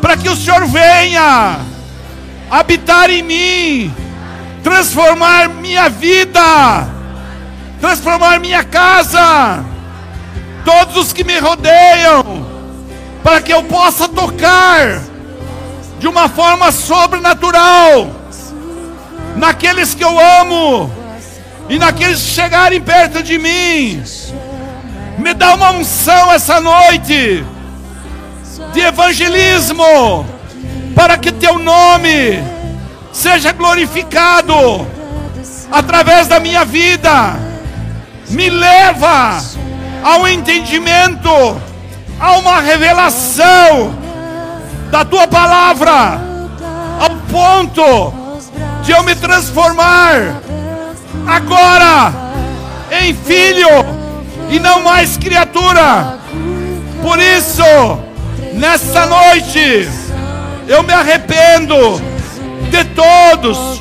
[0.00, 1.58] para que o Senhor venha
[2.50, 3.94] habitar em mim,
[4.62, 6.88] transformar minha vida,
[7.78, 9.62] transformar minha casa,
[10.64, 12.46] todos os que me rodeiam,
[13.22, 15.02] para que eu possa tocar
[15.98, 18.10] de uma forma sobrenatural
[19.36, 20.90] naqueles que eu amo
[21.68, 24.02] e naqueles que chegarem perto de mim.
[25.18, 27.44] Me dá uma unção essa noite
[28.72, 30.24] de evangelismo,
[30.94, 32.40] para que teu nome
[33.12, 34.54] seja glorificado
[35.72, 37.36] através da minha vida.
[38.30, 39.42] Me leva
[40.04, 41.30] ao entendimento,
[42.20, 43.92] a uma revelação
[44.88, 46.20] da tua palavra,
[47.00, 48.14] ao ponto
[48.82, 50.40] de eu me transformar
[51.26, 52.12] agora
[53.02, 53.97] em filho
[54.50, 56.18] e não mais criatura.
[57.02, 57.62] Por isso,
[58.54, 59.88] nessa noite,
[60.66, 62.00] eu me arrependo
[62.70, 63.80] de todos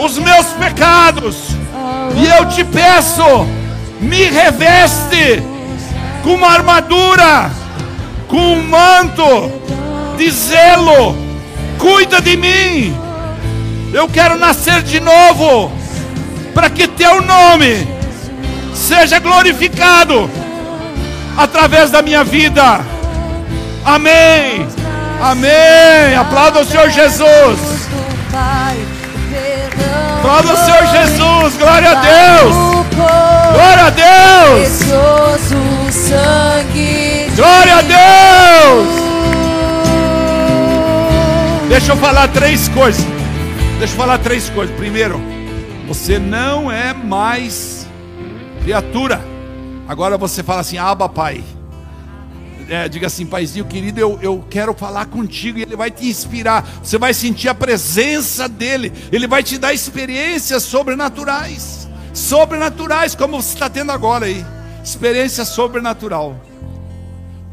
[0.00, 1.36] os meus pecados
[2.16, 3.46] e eu te peço,
[4.00, 5.42] me reveste
[6.22, 7.50] com uma armadura,
[8.28, 9.50] com um manto
[10.16, 11.16] de zelo,
[11.78, 12.96] cuida de mim.
[13.92, 15.70] Eu quero nascer de novo,
[16.54, 17.86] para que teu nome
[18.74, 20.30] seja glorificado
[21.36, 22.80] através da minha vida.
[23.84, 24.66] Amém.
[25.20, 26.16] Amém.
[26.18, 27.58] Aplauda o Senhor Jesus.
[30.18, 31.56] Aplauda o Senhor Jesus.
[31.56, 32.54] Glória a Deus.
[33.52, 34.82] Glória a Deus.
[37.36, 39.02] Glória a Deus.
[41.68, 43.04] Deixa eu falar três coisas.
[43.78, 44.76] Deixa eu falar três coisas.
[44.76, 45.20] Primeiro,
[45.88, 47.81] você não é mais
[48.62, 49.20] criatura.
[49.88, 51.42] Agora você fala assim, aba pai.
[52.68, 56.66] É, diga assim, paizinho querido, eu, eu quero falar contigo e ele vai te inspirar.
[56.82, 63.54] Você vai sentir a presença dele, ele vai te dar experiências sobrenaturais, sobrenaturais, como você
[63.54, 64.44] está tendo agora aí,
[64.82, 66.40] experiência sobrenatural.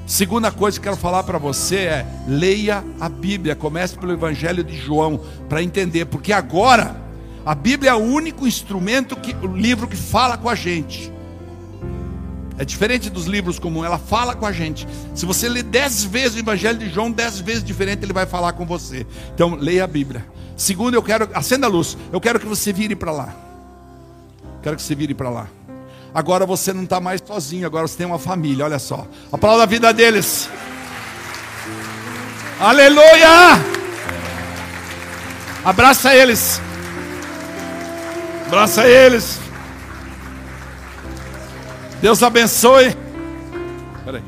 [0.05, 4.77] Segunda coisa que quero falar para você é: leia a Bíblia, comece pelo Evangelho de
[4.77, 5.19] João,
[5.49, 7.08] para entender, porque agora
[7.45, 11.11] a Bíblia é o único instrumento, que, o livro que fala com a gente.
[12.57, 14.85] É diferente dos livros comuns, ela fala com a gente.
[15.15, 18.51] Se você ler dez vezes o Evangelho de João, dez vezes diferente, ele vai falar
[18.53, 19.07] com você.
[19.33, 20.25] Então, leia a Bíblia.
[20.57, 23.33] Segundo, eu quero, acenda a luz, eu quero que você vire para lá.
[24.61, 25.47] Quero que você vire para lá.
[26.13, 29.07] Agora você não está mais sozinho, agora você tem uma família, olha só.
[29.31, 30.49] Aplauda a vida deles.
[32.59, 33.57] Aleluia!
[35.63, 36.59] Abraça eles.
[38.49, 39.39] Abraça eles.
[42.01, 42.97] Deus abençoe.
[44.03, 44.23] Peraí.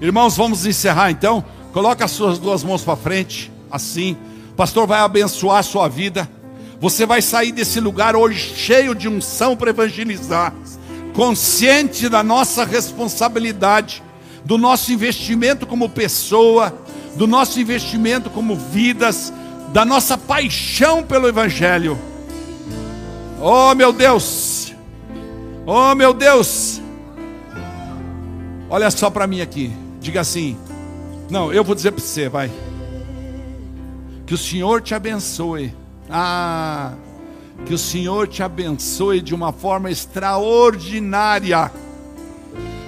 [0.00, 1.44] Irmãos, vamos encerrar então.
[1.72, 4.16] Coloca as suas duas mãos para frente, assim.
[4.52, 6.30] O pastor vai abençoar a sua vida.
[6.78, 10.54] Você vai sair desse lugar hoje cheio de unção para evangelizar,
[11.14, 14.04] consciente da nossa responsabilidade,
[14.44, 16.72] do nosso investimento como pessoa,
[17.16, 19.32] do nosso investimento como vidas,
[19.72, 21.98] da nossa paixão pelo evangelho.
[23.46, 24.74] Oh meu Deus!
[25.66, 26.80] Oh meu Deus!
[28.70, 29.70] Olha só para mim aqui.
[30.00, 30.56] Diga assim.
[31.28, 32.50] Não, eu vou dizer para você, vai.
[34.24, 35.76] Que o Senhor te abençoe.
[36.08, 36.94] Ah,
[37.66, 41.70] que o Senhor te abençoe de uma forma extraordinária.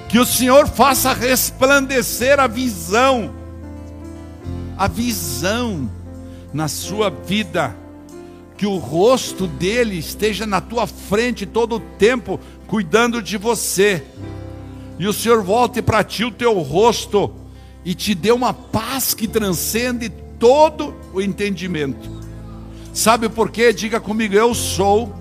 [0.09, 3.31] Que o Senhor faça resplandecer a visão,
[4.79, 5.91] a visão
[6.51, 7.77] na sua vida
[8.57, 14.03] que o rosto dele esteja na tua frente todo o tempo, cuidando de você.
[14.99, 17.33] E o Senhor volte para ti o teu rosto
[17.85, 20.09] e te dê uma paz que transcende
[20.39, 22.11] todo o entendimento.
[22.93, 23.73] Sabe por quê?
[23.73, 25.15] Diga comigo, eu sou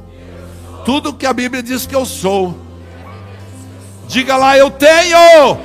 [0.86, 2.58] tudo que a Bíblia diz que eu sou.
[4.08, 5.58] Diga lá, eu tenho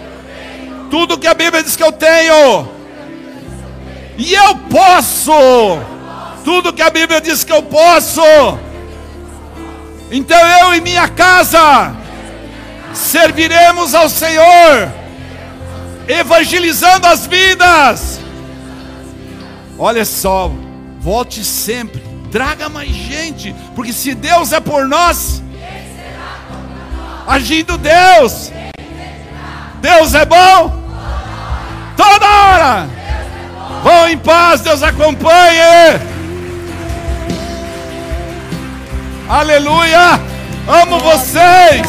[0.91, 2.69] tudo que a Bíblia diz que eu tenho.
[4.19, 5.33] E eu posso
[6.45, 8.23] tudo que a Bíblia diz que eu posso.
[10.11, 11.95] Então eu e minha casa
[12.93, 15.01] serviremos ao Senhor
[16.09, 18.21] evangelizando as vidas.
[19.79, 20.51] Olha só,
[20.99, 25.43] volte sempre, traga mais gente, porque se Deus é por nós,
[27.27, 28.53] agindo Deus,
[29.81, 30.81] Deus é bom
[31.97, 32.89] toda hora.
[33.83, 36.11] Vão em paz, Deus acompanhe.
[39.31, 40.20] Aleluia!
[40.66, 41.86] Amo vocês!